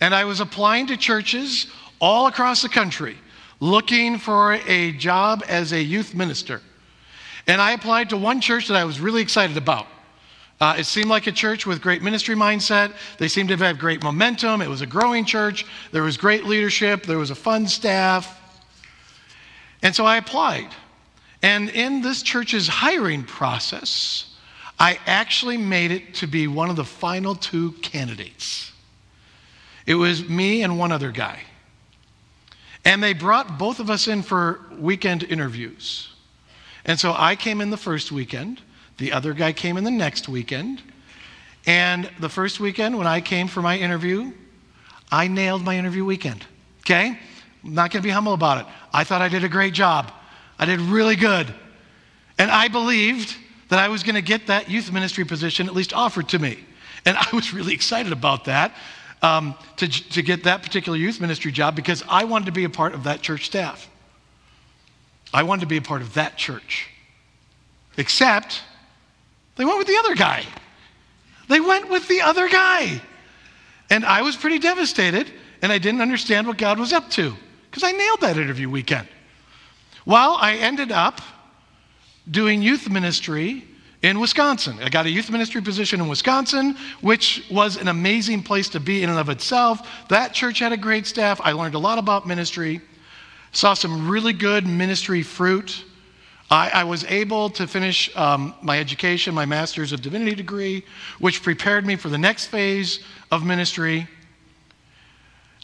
and 0.00 0.14
I 0.14 0.24
was 0.24 0.40
applying 0.40 0.86
to 0.88 0.96
churches 0.96 1.66
all 2.00 2.26
across 2.26 2.62
the 2.62 2.68
country 2.68 3.16
looking 3.60 4.18
for 4.18 4.54
a 4.54 4.92
job 4.92 5.42
as 5.48 5.72
a 5.72 5.82
youth 5.82 6.14
minister. 6.14 6.60
And 7.46 7.60
I 7.60 7.72
applied 7.72 8.10
to 8.10 8.16
one 8.16 8.40
church 8.40 8.68
that 8.68 8.76
I 8.76 8.84
was 8.84 9.00
really 9.00 9.22
excited 9.22 9.56
about. 9.56 9.86
Uh, 10.60 10.76
it 10.78 10.84
seemed 10.84 11.08
like 11.08 11.26
a 11.26 11.32
church 11.32 11.66
with 11.66 11.82
great 11.82 12.02
ministry 12.02 12.34
mindset. 12.34 12.94
They 13.18 13.28
seemed 13.28 13.50
to 13.50 13.56
have 13.56 13.78
great 13.78 14.02
momentum. 14.02 14.62
It 14.62 14.68
was 14.68 14.80
a 14.80 14.86
growing 14.86 15.24
church. 15.24 15.66
There 15.92 16.02
was 16.02 16.16
great 16.16 16.44
leadership. 16.44 17.04
There 17.04 17.18
was 17.18 17.30
a 17.30 17.34
fun 17.34 17.66
staff. 17.66 18.40
And 19.82 19.94
so 19.94 20.06
I 20.06 20.16
applied. 20.16 20.68
And 21.42 21.68
in 21.68 22.00
this 22.00 22.22
church's 22.22 22.66
hiring 22.66 23.22
process, 23.22 24.34
I 24.78 24.98
actually 25.06 25.58
made 25.58 25.90
it 25.90 26.14
to 26.14 26.26
be 26.26 26.48
one 26.48 26.70
of 26.70 26.76
the 26.76 26.84
final 26.84 27.34
two 27.34 27.72
candidates. 27.82 28.72
It 29.84 29.94
was 29.94 30.28
me 30.28 30.62
and 30.62 30.78
one 30.78 30.90
other 30.90 31.12
guy. 31.12 31.40
And 32.84 33.02
they 33.02 33.12
brought 33.12 33.58
both 33.58 33.78
of 33.78 33.90
us 33.90 34.08
in 34.08 34.22
for 34.22 34.60
weekend 34.78 35.22
interviews. 35.24 36.15
And 36.86 36.98
so 36.98 37.14
I 37.16 37.36
came 37.36 37.60
in 37.60 37.70
the 37.70 37.76
first 37.76 38.10
weekend, 38.10 38.62
the 38.98 39.12
other 39.12 39.34
guy 39.34 39.52
came 39.52 39.76
in 39.76 39.84
the 39.84 39.90
next 39.90 40.28
weekend. 40.28 40.82
And 41.66 42.08
the 42.20 42.28
first 42.28 42.60
weekend, 42.60 42.96
when 42.96 43.06
I 43.06 43.20
came 43.20 43.48
for 43.48 43.60
my 43.60 43.76
interview, 43.76 44.32
I 45.10 45.28
nailed 45.28 45.64
my 45.64 45.76
interview 45.76 46.04
weekend. 46.04 46.46
Okay? 46.80 47.18
I'm 47.64 47.74
not 47.74 47.90
going 47.90 48.02
to 48.02 48.06
be 48.06 48.12
humble 48.12 48.32
about 48.32 48.58
it. 48.58 48.66
I 48.92 49.04
thought 49.04 49.20
I 49.20 49.28
did 49.28 49.44
a 49.44 49.48
great 49.48 49.74
job. 49.74 50.12
I 50.58 50.64
did 50.64 50.80
really 50.80 51.16
good. 51.16 51.52
And 52.38 52.50
I 52.50 52.68
believed 52.68 53.36
that 53.68 53.80
I 53.80 53.88
was 53.88 54.04
going 54.04 54.14
to 54.14 54.22
get 54.22 54.46
that 54.46 54.70
youth 54.70 54.92
ministry 54.92 55.24
position 55.24 55.66
at 55.66 55.74
least 55.74 55.92
offered 55.92 56.28
to 56.30 56.38
me. 56.38 56.58
And 57.04 57.16
I 57.16 57.26
was 57.32 57.52
really 57.52 57.74
excited 57.74 58.12
about 58.12 58.44
that 58.44 58.74
um, 59.22 59.54
to, 59.76 59.88
to 59.88 60.22
get 60.22 60.44
that 60.44 60.62
particular 60.62 60.96
youth 60.96 61.20
ministry 61.20 61.50
job 61.50 61.74
because 61.74 62.04
I 62.08 62.24
wanted 62.24 62.46
to 62.46 62.52
be 62.52 62.64
a 62.64 62.70
part 62.70 62.94
of 62.94 63.04
that 63.04 63.22
church 63.22 63.46
staff. 63.46 63.90
I 65.32 65.42
wanted 65.42 65.60
to 65.62 65.66
be 65.66 65.76
a 65.76 65.82
part 65.82 66.02
of 66.02 66.14
that 66.14 66.36
church. 66.36 66.88
Except 67.96 68.62
they 69.56 69.64
went 69.64 69.78
with 69.78 69.86
the 69.86 69.96
other 69.96 70.14
guy. 70.14 70.44
They 71.48 71.60
went 71.60 71.88
with 71.88 72.08
the 72.08 72.22
other 72.22 72.48
guy. 72.48 73.00
And 73.90 74.04
I 74.04 74.22
was 74.22 74.36
pretty 74.36 74.58
devastated, 74.58 75.30
and 75.62 75.70
I 75.70 75.78
didn't 75.78 76.00
understand 76.00 76.46
what 76.46 76.58
God 76.58 76.78
was 76.78 76.92
up 76.92 77.10
to 77.10 77.34
because 77.70 77.82
I 77.82 77.92
nailed 77.92 78.20
that 78.20 78.36
interview 78.36 78.68
weekend. 78.68 79.08
Well, 80.04 80.38
I 80.40 80.54
ended 80.54 80.92
up 80.92 81.20
doing 82.30 82.62
youth 82.62 82.88
ministry 82.88 83.64
in 84.02 84.20
Wisconsin. 84.20 84.78
I 84.80 84.88
got 84.88 85.06
a 85.06 85.10
youth 85.10 85.30
ministry 85.30 85.60
position 85.60 86.00
in 86.00 86.08
Wisconsin, 86.08 86.76
which 87.00 87.44
was 87.50 87.76
an 87.76 87.88
amazing 87.88 88.42
place 88.42 88.68
to 88.70 88.80
be 88.80 89.02
in 89.02 89.10
and 89.10 89.18
of 89.18 89.28
itself. 89.28 89.88
That 90.08 90.32
church 90.32 90.58
had 90.58 90.72
a 90.72 90.76
great 90.76 91.06
staff. 91.06 91.40
I 91.42 91.52
learned 91.52 91.74
a 91.74 91.78
lot 91.78 91.98
about 91.98 92.26
ministry, 92.26 92.80
saw 93.56 93.72
some 93.72 94.08
really 94.08 94.34
good 94.34 94.66
ministry 94.66 95.22
fruit. 95.22 95.82
I, 96.50 96.68
I 96.68 96.84
was 96.84 97.04
able 97.04 97.48
to 97.50 97.66
finish 97.66 98.14
um, 98.14 98.54
my 98.60 98.78
education, 98.78 99.34
my 99.34 99.46
master's 99.46 99.92
of 99.92 100.02
divinity 100.02 100.36
degree, 100.36 100.84
which 101.20 101.42
prepared 101.42 101.86
me 101.86 101.96
for 101.96 102.10
the 102.10 102.18
next 102.18 102.46
phase 102.46 103.00
of 103.32 103.46
ministry. 103.46 104.06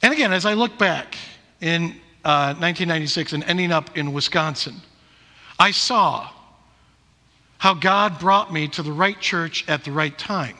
And 0.02 0.12
again, 0.12 0.32
as 0.32 0.46
I 0.46 0.54
look 0.54 0.78
back 0.78 1.16
in 1.60 1.90
uh, 2.24 2.54
1996 2.54 3.34
and 3.34 3.44
ending 3.44 3.70
up 3.70 3.96
in 3.96 4.14
Wisconsin, 4.14 4.76
I 5.58 5.70
saw 5.70 6.30
how 7.58 7.74
God 7.74 8.18
brought 8.18 8.50
me 8.52 8.68
to 8.68 8.82
the 8.82 8.90
right 8.90 9.20
church 9.20 9.68
at 9.68 9.84
the 9.84 9.92
right 9.92 10.16
time. 10.16 10.56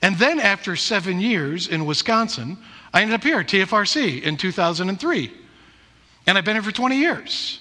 And 0.00 0.16
then 0.16 0.40
after 0.40 0.76
seven 0.76 1.20
years 1.20 1.68
in 1.68 1.84
Wisconsin, 1.84 2.56
I 2.94 3.02
ended 3.02 3.16
up 3.16 3.22
here 3.22 3.40
at 3.40 3.48
TFRC 3.48 4.22
in 4.22 4.38
2003. 4.38 5.32
And 6.28 6.36
I've 6.36 6.44
been 6.44 6.56
here 6.56 6.62
for 6.62 6.70
20 6.70 6.96
years 6.96 7.58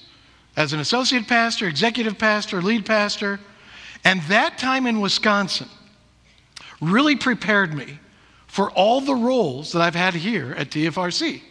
as 0.58 0.74
an 0.74 0.82
associate 0.82 1.26
pastor, 1.26 1.68
executive 1.68 2.18
pastor, 2.18 2.62
lead 2.62 2.86
pastor. 2.86 3.40
And 4.04 4.22
that 4.24 4.58
time 4.58 4.86
in 4.86 5.00
Wisconsin 5.00 5.70
really 6.82 7.16
prepared 7.16 7.74
me 7.74 7.98
for 8.46 8.70
all 8.72 9.00
the 9.00 9.16
roles 9.16 9.72
that 9.72 9.82
I've 9.82 9.96
had 9.96 10.16
here 10.16 10.54
at 10.58 10.70
TFRC, 10.70 11.42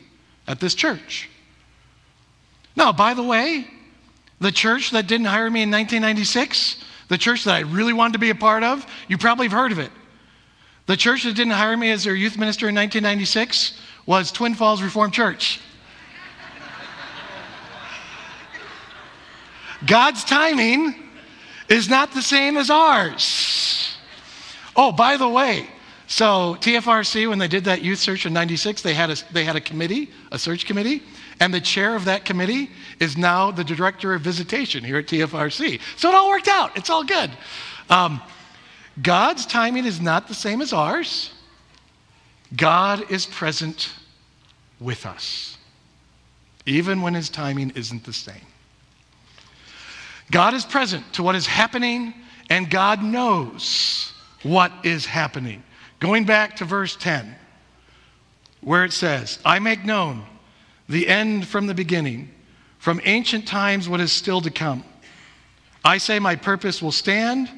at 0.46 0.60
this 0.60 0.74
church. 0.74 1.30
Now, 2.76 2.92
by 2.92 3.14
the 3.14 3.22
way, 3.22 3.66
the 4.38 4.52
church 4.52 4.90
that 4.90 5.06
didn't 5.06 5.26
hire 5.26 5.50
me 5.50 5.62
in 5.62 5.70
1996 5.70 6.84
the 7.08 7.16
church 7.16 7.44
that 7.44 7.54
I 7.54 7.60
really 7.60 7.92
wanted 7.92 8.14
to 8.14 8.18
be 8.18 8.30
a 8.30 8.34
part 8.34 8.62
of, 8.62 8.84
you 9.08 9.16
probably 9.16 9.46
have 9.46 9.52
heard 9.52 9.72
of 9.72 9.78
it. 9.78 9.92
The 10.86 10.96
church 10.96 11.22
that 11.24 11.36
didn't 11.36 11.52
hire 11.52 11.76
me 11.76 11.90
as 11.92 12.04
their 12.04 12.14
youth 12.14 12.36
minister 12.36 12.68
in 12.68 12.74
1996 12.74 13.78
was 14.06 14.32
Twin 14.32 14.54
Falls 14.54 14.82
Reformed 14.82 15.12
Church. 15.12 15.60
God's 19.86 20.24
timing 20.24 20.94
is 21.68 21.88
not 21.88 22.12
the 22.12 22.22
same 22.22 22.56
as 22.56 22.70
ours. 22.70 23.96
Oh, 24.74 24.92
by 24.92 25.16
the 25.16 25.28
way, 25.28 25.68
so 26.06 26.56
TFRC, 26.60 27.28
when 27.28 27.38
they 27.38 27.48
did 27.48 27.64
that 27.64 27.82
youth 27.82 27.98
search 27.98 28.26
in 28.26 28.32
96, 28.32 28.82
they 28.82 28.94
had 28.94 29.10
a, 29.10 29.16
they 29.32 29.44
had 29.44 29.56
a 29.56 29.60
committee, 29.60 30.10
a 30.30 30.38
search 30.38 30.66
committee, 30.66 31.02
and 31.40 31.52
the 31.52 31.60
chair 31.60 31.96
of 31.96 32.04
that 32.04 32.24
committee 32.24 32.70
is 33.00 33.16
now 33.16 33.50
the 33.50 33.64
director 33.64 34.14
of 34.14 34.22
visitation 34.22 34.84
here 34.84 34.98
at 34.98 35.06
TFRC. 35.06 35.80
So 35.96 36.08
it 36.08 36.14
all 36.14 36.28
worked 36.28 36.48
out. 36.48 36.76
It's 36.76 36.90
all 36.90 37.04
good. 37.04 37.30
Um, 37.90 38.20
God's 39.02 39.46
timing 39.46 39.84
is 39.84 40.00
not 40.00 40.28
the 40.28 40.34
same 40.34 40.62
as 40.62 40.72
ours. 40.72 41.32
God 42.54 43.10
is 43.10 43.26
present 43.26 43.92
with 44.80 45.04
us, 45.04 45.58
even 46.64 47.02
when 47.02 47.14
his 47.14 47.28
timing 47.28 47.70
isn't 47.70 48.04
the 48.04 48.12
same. 48.12 48.46
God 50.30 50.54
is 50.54 50.64
present 50.64 51.12
to 51.14 51.22
what 51.22 51.34
is 51.34 51.46
happening, 51.46 52.14
and 52.50 52.70
God 52.70 53.02
knows 53.02 54.12
what 54.42 54.72
is 54.84 55.06
happening. 55.06 55.62
Going 56.00 56.24
back 56.24 56.56
to 56.56 56.64
verse 56.64 56.96
10, 56.96 57.34
where 58.60 58.84
it 58.84 58.92
says, 58.92 59.38
I 59.44 59.58
make 59.58 59.84
known 59.84 60.24
the 60.88 61.08
end 61.08 61.46
from 61.46 61.66
the 61.66 61.74
beginning, 61.74 62.30
from 62.78 63.00
ancient 63.04 63.46
times 63.46 63.88
what 63.88 64.00
is 64.00 64.12
still 64.12 64.40
to 64.40 64.50
come. 64.50 64.84
I 65.84 65.98
say, 65.98 66.18
My 66.18 66.36
purpose 66.36 66.82
will 66.82 66.92
stand, 66.92 67.48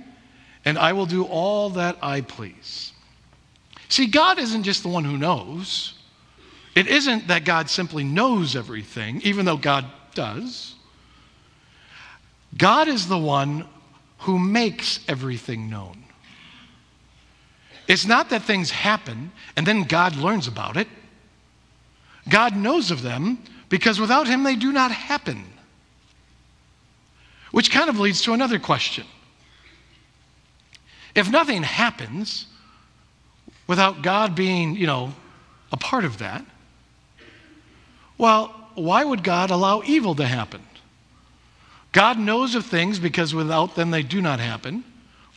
and 0.64 0.78
I 0.78 0.92
will 0.92 1.06
do 1.06 1.24
all 1.24 1.70
that 1.70 1.96
I 2.02 2.20
please. 2.20 2.92
See, 3.88 4.06
God 4.06 4.38
isn't 4.38 4.64
just 4.64 4.82
the 4.82 4.88
one 4.88 5.04
who 5.04 5.16
knows. 5.16 5.94
It 6.74 6.86
isn't 6.86 7.28
that 7.28 7.44
God 7.44 7.70
simply 7.70 8.04
knows 8.04 8.54
everything, 8.54 9.20
even 9.22 9.46
though 9.46 9.56
God 9.56 9.86
does. 10.14 10.74
God 12.58 12.88
is 12.88 13.06
the 13.06 13.18
one 13.18 13.64
who 14.18 14.38
makes 14.38 15.00
everything 15.08 15.70
known. 15.70 16.04
It's 17.86 18.04
not 18.04 18.30
that 18.30 18.42
things 18.42 18.70
happen 18.70 19.32
and 19.56 19.66
then 19.66 19.84
God 19.84 20.16
learns 20.16 20.48
about 20.48 20.76
it. 20.76 20.88
God 22.28 22.54
knows 22.54 22.90
of 22.90 23.02
them 23.02 23.38
because 23.68 24.00
without 24.00 24.26
Him 24.26 24.42
they 24.42 24.56
do 24.56 24.72
not 24.72 24.90
happen. 24.90 25.44
Which 27.52 27.70
kind 27.70 27.88
of 27.88 27.98
leads 27.98 28.22
to 28.22 28.34
another 28.34 28.58
question. 28.58 29.06
If 31.14 31.30
nothing 31.30 31.62
happens 31.62 32.46
without 33.66 34.02
God 34.02 34.34
being, 34.34 34.76
you 34.76 34.86
know, 34.86 35.14
a 35.72 35.76
part 35.76 36.04
of 36.04 36.18
that, 36.18 36.44
well, 38.18 38.54
why 38.74 39.04
would 39.04 39.22
God 39.22 39.50
allow 39.50 39.82
evil 39.84 40.14
to 40.16 40.24
happen? 40.26 40.62
God 41.98 42.16
knows 42.16 42.54
of 42.54 42.64
things 42.64 43.00
because 43.00 43.34
without 43.34 43.74
them 43.74 43.90
they 43.90 44.04
do 44.04 44.20
not 44.20 44.38
happen. 44.38 44.84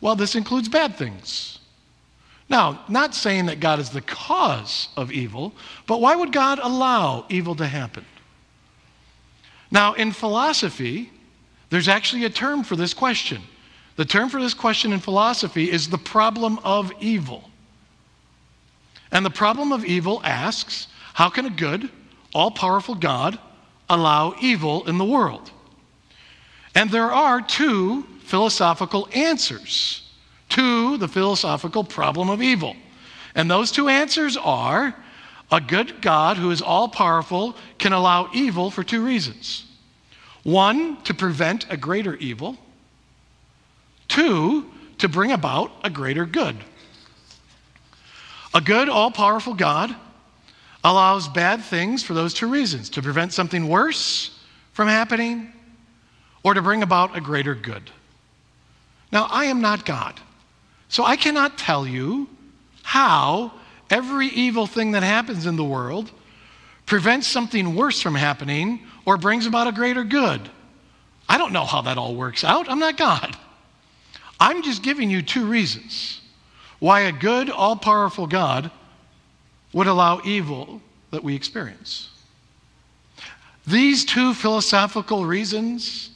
Well, 0.00 0.14
this 0.14 0.36
includes 0.36 0.68
bad 0.68 0.94
things. 0.94 1.58
Now, 2.48 2.84
not 2.88 3.16
saying 3.16 3.46
that 3.46 3.58
God 3.58 3.80
is 3.80 3.90
the 3.90 4.00
cause 4.00 4.86
of 4.96 5.10
evil, 5.10 5.54
but 5.88 6.00
why 6.00 6.14
would 6.14 6.32
God 6.32 6.60
allow 6.62 7.26
evil 7.28 7.56
to 7.56 7.66
happen? 7.66 8.04
Now, 9.72 9.94
in 9.94 10.12
philosophy, 10.12 11.10
there's 11.70 11.88
actually 11.88 12.26
a 12.26 12.30
term 12.30 12.62
for 12.62 12.76
this 12.76 12.94
question. 12.94 13.42
The 13.96 14.04
term 14.04 14.28
for 14.28 14.40
this 14.40 14.54
question 14.54 14.92
in 14.92 15.00
philosophy 15.00 15.68
is 15.68 15.88
the 15.88 15.98
problem 15.98 16.60
of 16.62 16.92
evil. 17.00 17.50
And 19.10 19.26
the 19.26 19.30
problem 19.30 19.72
of 19.72 19.84
evil 19.84 20.20
asks 20.22 20.86
how 21.14 21.28
can 21.28 21.44
a 21.44 21.50
good, 21.50 21.90
all 22.32 22.52
powerful 22.52 22.94
God 22.94 23.36
allow 23.90 24.36
evil 24.40 24.88
in 24.88 24.98
the 24.98 25.04
world? 25.04 25.51
And 26.74 26.90
there 26.90 27.10
are 27.12 27.40
two 27.40 28.04
philosophical 28.24 29.08
answers 29.12 30.08
to 30.50 30.96
the 30.98 31.08
philosophical 31.08 31.84
problem 31.84 32.30
of 32.30 32.42
evil. 32.42 32.76
And 33.34 33.50
those 33.50 33.70
two 33.70 33.88
answers 33.88 34.36
are 34.36 34.94
a 35.50 35.60
good 35.60 36.00
God 36.00 36.36
who 36.36 36.50
is 36.50 36.62
all 36.62 36.88
powerful 36.88 37.56
can 37.78 37.92
allow 37.92 38.30
evil 38.32 38.70
for 38.70 38.82
two 38.82 39.04
reasons 39.04 39.66
one, 40.44 41.00
to 41.02 41.14
prevent 41.14 41.66
a 41.70 41.76
greater 41.76 42.16
evil, 42.16 42.56
two, 44.08 44.68
to 44.98 45.08
bring 45.08 45.30
about 45.30 45.70
a 45.84 45.90
greater 45.90 46.26
good. 46.26 46.56
A 48.52 48.60
good, 48.60 48.88
all 48.88 49.12
powerful 49.12 49.54
God 49.54 49.94
allows 50.82 51.28
bad 51.28 51.62
things 51.62 52.02
for 52.02 52.14
those 52.14 52.34
two 52.34 52.48
reasons 52.48 52.90
to 52.90 53.02
prevent 53.02 53.32
something 53.32 53.68
worse 53.68 54.36
from 54.72 54.88
happening 54.88 55.52
or 56.42 56.54
to 56.54 56.62
bring 56.62 56.82
about 56.82 57.16
a 57.16 57.20
greater 57.20 57.54
good. 57.54 57.90
Now, 59.10 59.28
I 59.30 59.46
am 59.46 59.60
not 59.60 59.84
God, 59.84 60.20
so 60.88 61.04
I 61.04 61.16
cannot 61.16 61.58
tell 61.58 61.86
you 61.86 62.28
how 62.82 63.52
every 63.90 64.28
evil 64.28 64.66
thing 64.66 64.92
that 64.92 65.02
happens 65.02 65.46
in 65.46 65.56
the 65.56 65.64
world 65.64 66.10
prevents 66.86 67.26
something 67.26 67.74
worse 67.74 68.00
from 68.00 68.14
happening 68.14 68.80
or 69.04 69.16
brings 69.16 69.46
about 69.46 69.66
a 69.66 69.72
greater 69.72 70.04
good. 70.04 70.40
I 71.28 71.38
don't 71.38 71.52
know 71.52 71.64
how 71.64 71.82
that 71.82 71.98
all 71.98 72.14
works 72.14 72.44
out. 72.44 72.68
I'm 72.68 72.78
not 72.78 72.96
God. 72.96 73.36
I'm 74.40 74.62
just 74.62 74.82
giving 74.82 75.08
you 75.08 75.22
two 75.22 75.46
reasons 75.46 76.20
why 76.78 77.02
a 77.02 77.12
good, 77.12 77.48
all 77.48 77.76
powerful 77.76 78.26
God 78.26 78.70
would 79.72 79.86
allow 79.86 80.20
evil 80.24 80.82
that 81.12 81.22
we 81.22 81.36
experience. 81.36 82.10
These 83.66 84.04
two 84.04 84.34
philosophical 84.34 85.24
reasons 85.24 86.10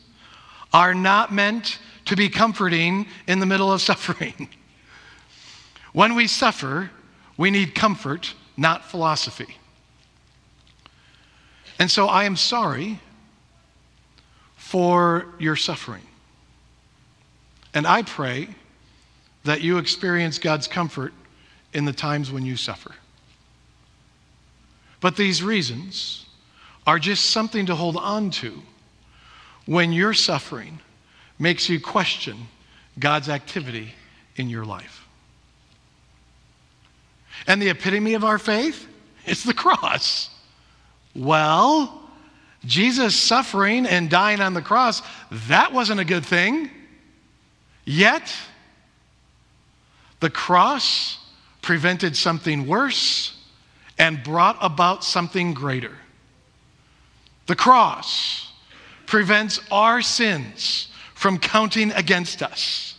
are 0.77 0.93
not 0.93 1.33
meant 1.33 1.79
to 2.05 2.15
be 2.15 2.29
comforting 2.29 3.07
in 3.27 3.39
the 3.39 3.47
middle 3.47 3.73
of 3.73 3.81
suffering. 3.91 4.47
when 5.95 6.15
we 6.15 6.27
suffer, 6.27 6.91
we 7.39 7.51
need 7.51 7.75
comfort, 7.75 8.35
not 8.59 8.85
philosophy. 8.85 9.57
And 11.79 11.91
so 11.91 12.09
I 12.09 12.25
am 12.25 12.37
sorry 12.37 13.01
for 14.57 15.29
your 15.39 15.57
suffering. 15.57 16.03
And 17.73 17.87
I 17.87 18.03
pray 18.03 18.49
that 19.45 19.63
you 19.63 19.79
experience 19.79 20.39
God's 20.39 20.69
comfort 20.69 21.15
in 21.73 21.87
the 21.87 21.93
times 21.93 22.31
when 22.31 22.45
you 22.45 22.57
suffer. 22.57 22.95
But 25.01 25.17
these 25.17 25.43
reasons 25.43 26.27
are 26.87 26.99
just 26.99 27.31
something 27.31 27.65
to 27.65 27.75
hold 27.75 27.97
on 27.97 28.31
to 28.33 28.61
when 29.67 29.93
your 29.93 30.15
suffering 30.15 30.81
makes 31.39 31.69
you 31.69 31.81
question 31.81 32.49
God's 32.99 33.29
activity 33.29 33.93
in 34.37 34.49
your 34.49 34.65
life. 34.65 35.07
And 37.47 37.61
the 37.61 37.69
epitome 37.69 38.15
of 38.15 38.25
our 38.25 38.39
faith 38.39 38.87
is 39.27 39.45
the 39.45 39.53
cross. 39.53 40.31
Well, 41.15 42.03
Jesus 42.65 43.15
suffering 43.15 43.87
and 43.87 44.09
dying 44.09 44.41
on 44.41 44.55
the 44.55 44.63
cross, 44.63 45.03
that 45.49 45.73
wasn't 45.73 46.01
a 46.01 46.05
good 46.05 46.25
thing. 46.25 46.71
Yet, 47.85 48.35
the 50.21 50.31
cross 50.31 51.19
prevented 51.63 52.17
something 52.17 52.67
worse 52.67 53.37
and 53.99 54.23
brought 54.23 54.57
about 54.61 55.05
something 55.05 55.55
greater. 55.55 55.97
The 57.47 57.57
cross 57.57 58.53
prevents 59.07 59.61
our 59.71 60.03
sins 60.03 60.89
from 61.15 61.39
counting 61.39 61.93
against 61.93 62.43
us. 62.43 62.97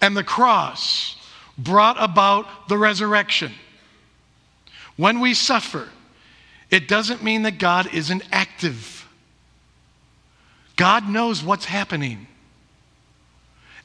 And 0.00 0.16
the 0.16 0.24
cross 0.24 1.16
brought 1.58 1.96
about 1.98 2.68
the 2.68 2.78
resurrection. 2.78 3.52
When 4.96 5.20
we 5.20 5.34
suffer, 5.34 5.88
it 6.70 6.88
doesn't 6.88 7.22
mean 7.22 7.42
that 7.42 7.58
God 7.58 7.92
isn't 7.92 8.22
active. 8.32 9.08
God 10.76 11.08
knows 11.08 11.42
what's 11.42 11.64
happening. 11.64 12.26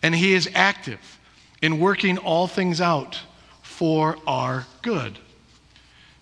And 0.04 0.16
He 0.16 0.34
is 0.34 0.50
active 0.54 1.20
in 1.62 1.80
working 1.80 2.18
all 2.18 2.48
things 2.48 2.82
out 2.82 3.20
for 3.62 4.18
our 4.28 4.66
good. 4.82 5.20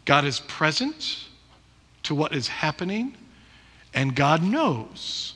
God 0.05 0.25
is 0.25 0.39
present 0.41 1.25
to 2.03 2.15
what 2.15 2.33
is 2.33 2.47
happening, 2.47 3.15
and 3.93 4.15
God 4.15 4.43
knows 4.43 5.33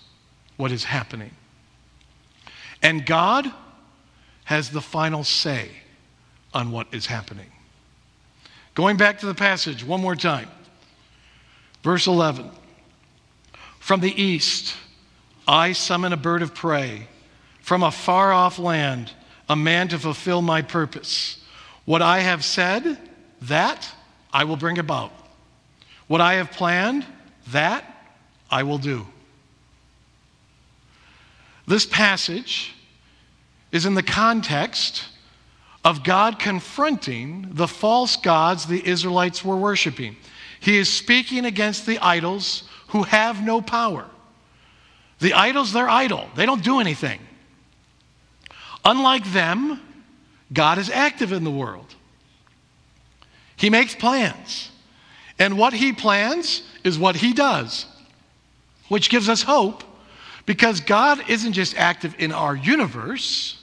what 0.57 0.71
is 0.71 0.83
happening. 0.83 1.31
And 2.81 3.05
God 3.05 3.51
has 4.45 4.69
the 4.69 4.81
final 4.81 5.23
say 5.23 5.69
on 6.53 6.71
what 6.71 6.87
is 6.91 7.05
happening. 7.05 7.49
Going 8.75 8.97
back 8.97 9.19
to 9.19 9.25
the 9.25 9.33
passage 9.33 9.83
one 9.83 10.01
more 10.01 10.15
time. 10.15 10.49
Verse 11.83 12.07
11 12.07 12.49
From 13.79 13.99
the 13.99 14.21
east, 14.21 14.75
I 15.47 15.73
summon 15.73 16.13
a 16.13 16.17
bird 16.17 16.41
of 16.41 16.53
prey. 16.53 17.07
From 17.61 17.83
a 17.83 17.91
far 17.91 18.33
off 18.33 18.59
land, 18.59 19.11
a 19.47 19.55
man 19.55 19.87
to 19.89 19.99
fulfill 19.99 20.41
my 20.41 20.61
purpose. 20.61 21.41
What 21.85 22.01
I 22.01 22.19
have 22.19 22.43
said, 22.43 22.97
that 23.43 23.89
I 24.33 24.43
will 24.43 24.57
bring 24.57 24.79
about. 24.79 25.11
What 26.07 26.19
I 26.21 26.35
have 26.35 26.51
planned, 26.51 27.05
that 27.47 27.92
I 28.49 28.63
will 28.63 28.77
do. 28.77 29.07
This 31.65 31.85
passage 31.85 32.73
is 33.71 33.85
in 33.85 33.95
the 33.95 34.03
context 34.03 35.05
of 35.83 36.03
God 36.03 36.39
confronting 36.39 37.47
the 37.51 37.67
false 37.67 38.15
gods 38.15 38.65
the 38.65 38.85
Israelites 38.87 39.43
were 39.43 39.57
worshiping. 39.57 40.15
He 40.59 40.77
is 40.77 40.91
speaking 40.91 41.45
against 41.45 41.85
the 41.85 41.99
idols 41.99 42.63
who 42.89 43.03
have 43.03 43.43
no 43.43 43.61
power. 43.61 44.05
The 45.19 45.33
idols, 45.33 45.73
they're 45.73 45.89
idle, 45.89 46.29
they 46.35 46.45
don't 46.45 46.63
do 46.63 46.79
anything. 46.79 47.19
Unlike 48.85 49.25
them, 49.31 49.81
God 50.51 50.77
is 50.77 50.89
active 50.89 51.31
in 51.31 51.43
the 51.43 51.51
world. 51.51 51.95
He 53.55 53.69
makes 53.69 53.95
plans. 53.95 54.69
And 55.39 55.57
what 55.57 55.73
he 55.73 55.93
plans 55.93 56.63
is 56.83 56.99
what 56.99 57.15
he 57.15 57.33
does, 57.33 57.85
which 58.93 59.09
gives 59.09 59.27
us 59.27 59.41
hope 59.41 59.83
because 60.45 60.79
God 60.79 61.27
isn't 61.27 61.53
just 61.53 61.75
active 61.75 62.13
in 62.19 62.31
our 62.31 62.55
universe, 62.55 63.59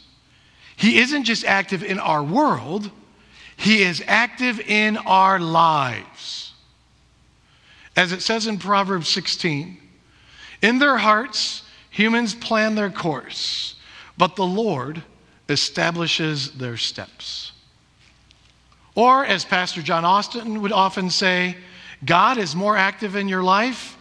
He 0.74 0.98
isn't 0.98 1.22
just 1.22 1.44
active 1.44 1.84
in 1.84 2.00
our 2.00 2.20
world, 2.20 2.90
He 3.56 3.82
is 3.82 4.02
active 4.08 4.58
in 4.58 4.96
our 4.96 5.38
lives. 5.38 6.52
As 7.94 8.10
it 8.10 8.22
says 8.22 8.48
in 8.48 8.58
Proverbs 8.58 9.08
16, 9.08 9.78
in 10.62 10.80
their 10.80 10.96
hearts, 10.96 11.62
humans 11.90 12.34
plan 12.34 12.74
their 12.74 12.90
course, 12.90 13.76
but 14.18 14.34
the 14.34 14.44
Lord 14.44 15.00
establishes 15.48 16.50
their 16.58 16.76
steps. 16.76 17.52
Or, 18.96 19.24
as 19.24 19.44
Pastor 19.44 19.80
John 19.80 20.04
Austin 20.04 20.60
would 20.62 20.72
often 20.72 21.08
say, 21.08 21.56
God 22.04 22.36
is 22.36 22.56
more 22.56 22.76
active 22.76 23.14
in 23.14 23.28
your 23.28 23.44
life 23.44 23.96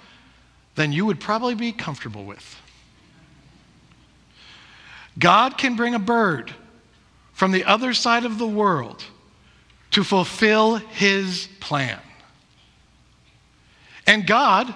than 0.80 0.94
you 0.94 1.06
would 1.06 1.20
probably 1.20 1.56
be 1.56 1.74
comfortable 1.74 2.24
with. 2.24 2.56
God 5.20 5.58
can 5.58 5.76
bring 5.76 5.94
a 5.94 6.00
bird 6.00 6.54
from 7.34 7.52
the 7.52 7.66
other 7.66 7.94
side 7.94 8.24
of 8.24 8.38
the 8.38 8.48
world 8.48 9.04
to 9.92 10.06
fulfill 10.06 10.76
his 10.78 11.50
plan. 11.60 12.00
And 14.08 14.26
God 14.26 14.74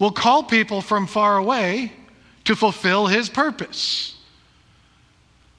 will 0.00 0.10
call 0.10 0.42
people 0.42 0.80
from 0.80 1.06
far 1.06 1.38
away 1.38 1.92
to 2.42 2.56
fulfill 2.56 3.06
his 3.06 3.28
purpose. 3.28 4.16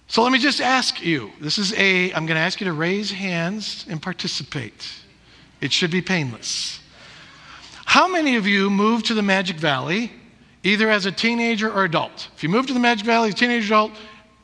So 0.07 0.21
let 0.21 0.33
me 0.33 0.39
just 0.39 0.59
ask 0.59 1.01
you 1.01 1.31
this 1.39 1.57
is 1.57 1.71
a, 1.75 2.11
I'm 2.11 2.25
going 2.25 2.35
to 2.35 2.41
ask 2.41 2.59
you 2.59 2.65
to 2.65 2.73
raise 2.73 3.09
hands 3.09 3.85
and 3.87 4.01
participate. 4.01 4.85
It 5.61 5.71
should 5.71 5.91
be 5.91 6.01
painless. 6.01 6.78
How 7.89 8.07
many 8.07 8.35
of 8.35 8.45
you 8.45 8.69
moved 8.69 9.07
to 9.07 9.15
the 9.15 9.23
Magic 9.23 9.57
Valley 9.57 10.11
either 10.61 10.91
as 10.91 11.07
a 11.07 11.11
teenager 11.11 11.73
or 11.73 11.85
adult? 11.85 12.29
If 12.35 12.43
you 12.43 12.49
moved 12.49 12.67
to 12.67 12.73
the 12.75 12.79
Magic 12.79 13.03
Valley 13.03 13.29
as 13.29 13.33
a 13.33 13.37
teenager 13.37 13.73
or 13.73 13.77
adult, 13.77 13.91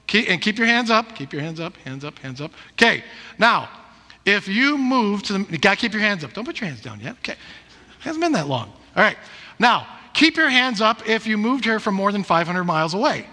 keep, 0.08 0.28
and 0.32 0.42
keep 0.42 0.58
your 0.58 0.66
hands 0.66 0.90
up, 0.90 1.14
keep 1.14 1.32
your 1.32 1.44
hands 1.44 1.60
up, 1.60 1.78
hands 1.78 2.04
up, 2.04 2.18
hands 2.18 2.42
up. 2.42 2.52
Okay, 2.72 3.04
now, 3.38 3.70
if 4.26 4.48
you 4.48 4.80
move 4.80 5.22
to 5.22 5.34
the, 5.34 5.52
you 5.52 5.60
got 5.60 5.76
to 5.76 5.80
keep 5.80 5.94
your 5.94 6.02
hands 6.02 6.24
up. 6.24 6.34
Don't 6.34 6.44
put 6.44 6.60
your 6.60 6.68
hands 6.68 6.82
down 6.82 7.00
yet. 7.00 7.18
Okay. 7.20 7.34
It 7.34 7.38
hasn't 8.00 8.24
been 8.24 8.32
that 8.32 8.48
long. 8.48 8.70
All 8.96 9.04
right. 9.04 9.18
Now, 9.60 9.86
keep 10.16 10.38
your 10.38 10.50
hands 10.50 10.82
up 10.82 11.08
if 11.08 11.28
you 11.28 11.38
moved 11.38 11.66
here 11.66 11.80
from 11.80 11.94
more 11.94 12.12
than 12.12 12.24
500 12.24 12.64
miles 12.64 12.96
away. 12.96 13.28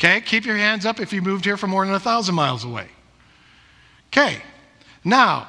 Okay, 0.00 0.20
keep 0.20 0.44
your 0.44 0.56
hands 0.56 0.84
up 0.84 0.98
if 0.98 1.12
you 1.12 1.22
moved 1.22 1.44
here 1.44 1.56
from 1.56 1.70
more 1.70 1.84
than 1.84 1.92
1,000 1.92 2.34
miles 2.34 2.64
away. 2.64 2.88
Okay, 4.08 4.42
now, 5.04 5.46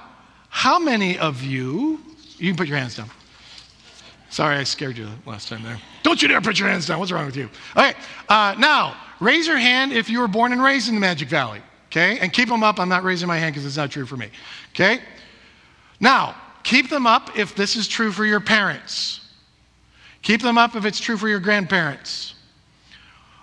how 0.49 0.77
many 0.77 1.17
of 1.17 1.41
you, 1.41 2.03
you 2.37 2.49
can 2.49 2.57
put 2.57 2.67
your 2.67 2.77
hands 2.77 2.95
down. 2.95 3.09
Sorry, 4.29 4.57
I 4.57 4.63
scared 4.63 4.97
you 4.97 5.07
last 5.25 5.47
time 5.47 5.63
there. 5.63 5.79
Don't 6.03 6.21
you 6.21 6.27
dare 6.27 6.41
put 6.41 6.59
your 6.59 6.67
hands 6.67 6.85
down. 6.85 6.99
What's 6.99 7.11
wrong 7.11 7.25
with 7.25 7.37
you? 7.37 7.49
Okay, 7.75 7.93
uh, 8.27 8.55
now 8.57 8.95
raise 9.19 9.47
your 9.47 9.57
hand 9.57 9.93
if 9.93 10.09
you 10.09 10.19
were 10.19 10.27
born 10.27 10.51
and 10.51 10.61
raised 10.61 10.89
in 10.89 10.95
the 10.95 11.01
Magic 11.01 11.29
Valley. 11.29 11.61
Okay, 11.87 12.19
and 12.19 12.33
keep 12.33 12.49
them 12.49 12.63
up. 12.63 12.79
I'm 12.79 12.89
not 12.89 13.03
raising 13.03 13.27
my 13.27 13.37
hand 13.37 13.53
because 13.53 13.65
it's 13.65 13.77
not 13.77 13.89
true 13.89 14.05
for 14.05 14.17
me. 14.17 14.29
Okay, 14.71 14.99
now 15.99 16.35
keep 16.63 16.89
them 16.89 17.07
up 17.07 17.37
if 17.37 17.55
this 17.55 17.75
is 17.75 17.87
true 17.87 18.11
for 18.11 18.25
your 18.25 18.41
parents. 18.41 19.21
Keep 20.21 20.41
them 20.41 20.57
up 20.57 20.75
if 20.75 20.83
it's 20.83 20.99
true 20.99 21.15
for 21.15 21.29
your 21.29 21.39
grandparents. 21.39 22.33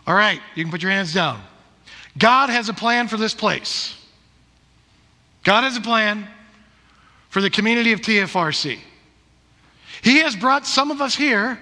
All 0.06 0.14
right, 0.14 0.40
you 0.54 0.62
can 0.64 0.70
put 0.70 0.82
your 0.82 0.90
hands 0.90 1.14
down. 1.14 1.40
God 2.18 2.50
has 2.50 2.68
a 2.68 2.74
plan 2.74 3.08
for 3.08 3.16
this 3.16 3.32
place. 3.32 3.96
God 5.44 5.64
has 5.64 5.76
a 5.76 5.80
plan 5.80 6.26
for 7.34 7.42
the 7.42 7.50
community 7.50 7.92
of 7.92 8.00
TFRC. 8.00 8.78
He 10.02 10.18
has 10.18 10.36
brought 10.36 10.68
some 10.68 10.92
of 10.92 11.00
us 11.00 11.16
here 11.16 11.58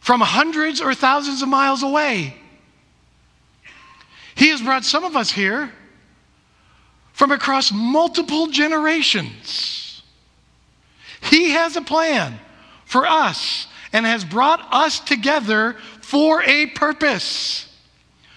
from 0.00 0.22
hundreds 0.22 0.80
or 0.80 0.94
thousands 0.94 1.42
of 1.42 1.50
miles 1.50 1.82
away. 1.82 2.34
He 4.34 4.48
has 4.48 4.62
brought 4.62 4.86
some 4.86 5.04
of 5.04 5.16
us 5.16 5.30
here 5.30 5.70
from 7.12 7.30
across 7.30 7.72
multiple 7.74 8.46
generations. 8.46 10.02
He 11.20 11.50
has 11.50 11.76
a 11.76 11.82
plan 11.82 12.40
for 12.86 13.06
us 13.06 13.66
and 13.92 14.06
has 14.06 14.24
brought 14.24 14.66
us 14.72 14.98
together 14.98 15.76
for 16.00 16.42
a 16.42 16.68
purpose. 16.68 17.70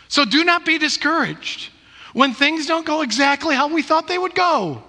So 0.09 0.25
do 0.25 0.43
not 0.43 0.65
be 0.65 0.77
discouraged 0.77 1.69
when 2.11 2.33
things 2.33 2.65
don't 2.65 2.85
go 2.85 3.01
exactly 3.01 3.55
how 3.55 3.69
we 3.69 3.81
thought 3.81 4.09
they 4.09 4.17
would 4.17 4.35
go. 4.35 4.83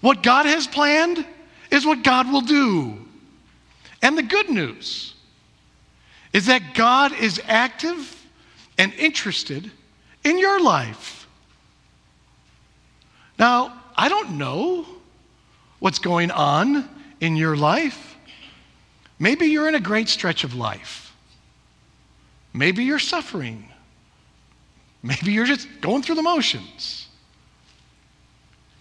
What 0.00 0.22
God 0.22 0.46
has 0.46 0.66
planned 0.66 1.24
is 1.70 1.86
what 1.86 2.02
God 2.02 2.30
will 2.30 2.42
do. 2.42 2.98
And 4.02 4.16
the 4.16 4.22
good 4.22 4.50
news 4.50 5.14
is 6.32 6.46
that 6.46 6.74
God 6.74 7.12
is 7.12 7.40
active 7.46 8.26
and 8.78 8.92
interested 8.94 9.70
in 10.22 10.38
your 10.38 10.60
life. 10.60 11.26
Now, 13.38 13.82
I 13.96 14.08
don't 14.08 14.38
know 14.38 14.86
what's 15.78 15.98
going 15.98 16.30
on 16.30 16.88
in 17.20 17.36
your 17.36 17.56
life. 17.56 18.16
Maybe 19.18 19.46
you're 19.46 19.68
in 19.68 19.74
a 19.74 19.80
great 19.80 20.08
stretch 20.08 20.44
of 20.44 20.54
life. 20.54 21.14
Maybe 22.52 22.84
you're 22.84 22.98
suffering. 22.98 23.68
Maybe 25.02 25.32
you're 25.32 25.46
just 25.46 25.68
going 25.80 26.02
through 26.02 26.16
the 26.16 26.22
motions. 26.22 27.05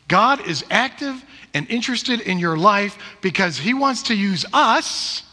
God 0.08 0.46
is 0.48 0.64
active 0.70 1.24
and 1.54 1.70
interested 1.70 2.22
in 2.22 2.38
your 2.38 2.58
life 2.58 2.98
because 3.22 3.58
He 3.58 3.74
wants 3.74 4.04
to 4.04 4.16
use 4.16 4.46
us 4.54 5.24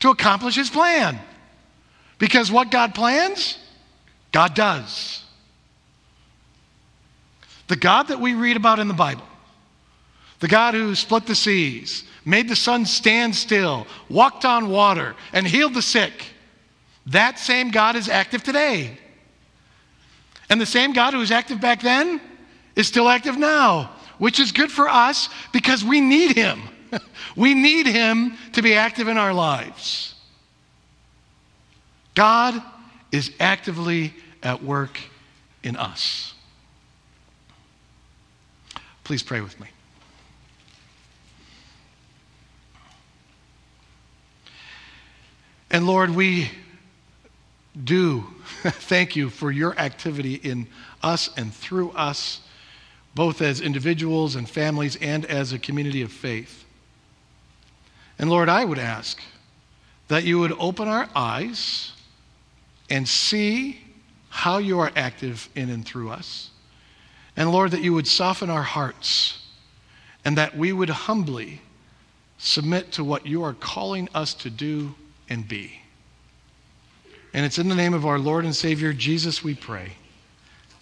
to 0.00 0.10
accomplish 0.10 0.56
His 0.56 0.70
plan. 0.70 1.18
Because 2.18 2.50
what 2.50 2.70
God 2.70 2.94
plans, 2.94 3.58
God 4.32 4.54
does. 4.54 5.22
The 7.68 7.76
God 7.76 8.08
that 8.08 8.20
we 8.20 8.34
read 8.34 8.56
about 8.56 8.78
in 8.78 8.88
the 8.88 8.94
Bible, 8.94 9.26
the 10.40 10.48
God 10.48 10.74
who 10.74 10.94
split 10.94 11.26
the 11.26 11.34
seas, 11.34 12.04
made 12.24 12.48
the 12.48 12.56
sun 12.56 12.86
stand 12.86 13.34
still, 13.34 13.86
walked 14.08 14.44
on 14.44 14.68
water, 14.68 15.14
and 15.32 15.46
healed 15.46 15.74
the 15.74 15.82
sick, 15.82 16.12
that 17.06 17.38
same 17.38 17.70
God 17.70 17.96
is 17.96 18.08
active 18.08 18.42
today. 18.42 18.98
And 20.48 20.60
the 20.60 20.66
same 20.66 20.92
God 20.92 21.12
who 21.12 21.20
was 21.20 21.30
active 21.30 21.60
back 21.60 21.80
then 21.80 22.20
is 22.74 22.86
still 22.86 23.08
active 23.08 23.36
now, 23.36 23.90
which 24.18 24.40
is 24.40 24.52
good 24.52 24.70
for 24.70 24.88
us 24.88 25.28
because 25.52 25.84
we 25.84 26.00
need 26.00 26.36
Him. 26.36 26.62
we 27.36 27.54
need 27.54 27.86
Him 27.86 28.36
to 28.52 28.62
be 28.62 28.74
active 28.74 29.08
in 29.08 29.16
our 29.18 29.34
lives. 29.34 30.14
God 32.14 32.60
is 33.12 33.30
actively 33.38 34.14
at 34.42 34.62
work 34.62 34.98
in 35.62 35.76
us. 35.76 36.34
Please 39.04 39.22
pray 39.22 39.40
with 39.40 39.58
me. 39.60 39.68
And 45.70 45.86
Lord, 45.86 46.10
we 46.10 46.50
do 47.84 48.24
thank 48.62 49.16
you 49.16 49.28
for 49.28 49.50
your 49.50 49.78
activity 49.78 50.34
in 50.34 50.68
us 51.02 51.30
and 51.36 51.52
through 51.52 51.90
us, 51.90 52.40
both 53.16 53.40
as 53.40 53.62
individuals 53.62 54.36
and 54.36 54.48
families 54.48 54.94
and 54.96 55.24
as 55.24 55.50
a 55.50 55.58
community 55.58 56.02
of 56.02 56.12
faith. 56.12 56.66
And 58.18 58.28
Lord, 58.28 58.50
I 58.50 58.62
would 58.62 58.78
ask 58.78 59.18
that 60.08 60.24
you 60.24 60.38
would 60.38 60.52
open 60.58 60.86
our 60.86 61.08
eyes 61.16 61.92
and 62.90 63.08
see 63.08 63.80
how 64.28 64.58
you 64.58 64.78
are 64.80 64.92
active 64.94 65.48
in 65.54 65.70
and 65.70 65.82
through 65.82 66.10
us. 66.10 66.50
And 67.38 67.50
Lord, 67.50 67.70
that 67.70 67.80
you 67.80 67.94
would 67.94 68.06
soften 68.06 68.50
our 68.50 68.62
hearts 68.62 69.42
and 70.22 70.36
that 70.36 70.54
we 70.54 70.74
would 70.74 70.90
humbly 70.90 71.62
submit 72.36 72.92
to 72.92 73.02
what 73.02 73.26
you 73.26 73.42
are 73.42 73.54
calling 73.54 74.10
us 74.14 74.34
to 74.34 74.50
do 74.50 74.94
and 75.30 75.48
be. 75.48 75.80
And 77.32 77.46
it's 77.46 77.58
in 77.58 77.70
the 77.70 77.74
name 77.74 77.94
of 77.94 78.04
our 78.04 78.18
Lord 78.18 78.44
and 78.44 78.54
Savior 78.54 78.92
Jesus 78.92 79.42
we 79.42 79.54
pray. 79.54 79.92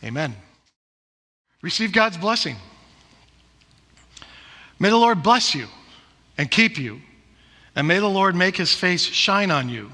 Amen. 0.02 0.34
Receive 1.64 1.92
God's 1.92 2.18
blessing. 2.18 2.56
May 4.78 4.90
the 4.90 4.98
Lord 4.98 5.22
bless 5.22 5.54
you 5.54 5.66
and 6.36 6.50
keep 6.50 6.76
you. 6.76 7.00
And 7.74 7.88
may 7.88 8.00
the 8.00 8.06
Lord 8.06 8.36
make 8.36 8.58
his 8.58 8.74
face 8.74 9.02
shine 9.02 9.50
on 9.50 9.70
you 9.70 9.90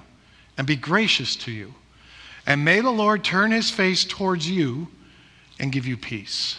and 0.58 0.66
be 0.66 0.74
gracious 0.74 1.36
to 1.36 1.52
you. 1.52 1.72
And 2.44 2.64
may 2.64 2.80
the 2.80 2.90
Lord 2.90 3.22
turn 3.22 3.52
his 3.52 3.70
face 3.70 4.04
towards 4.04 4.50
you 4.50 4.88
and 5.60 5.70
give 5.70 5.86
you 5.86 5.96
peace. 5.96 6.56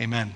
Amen. 0.00 0.32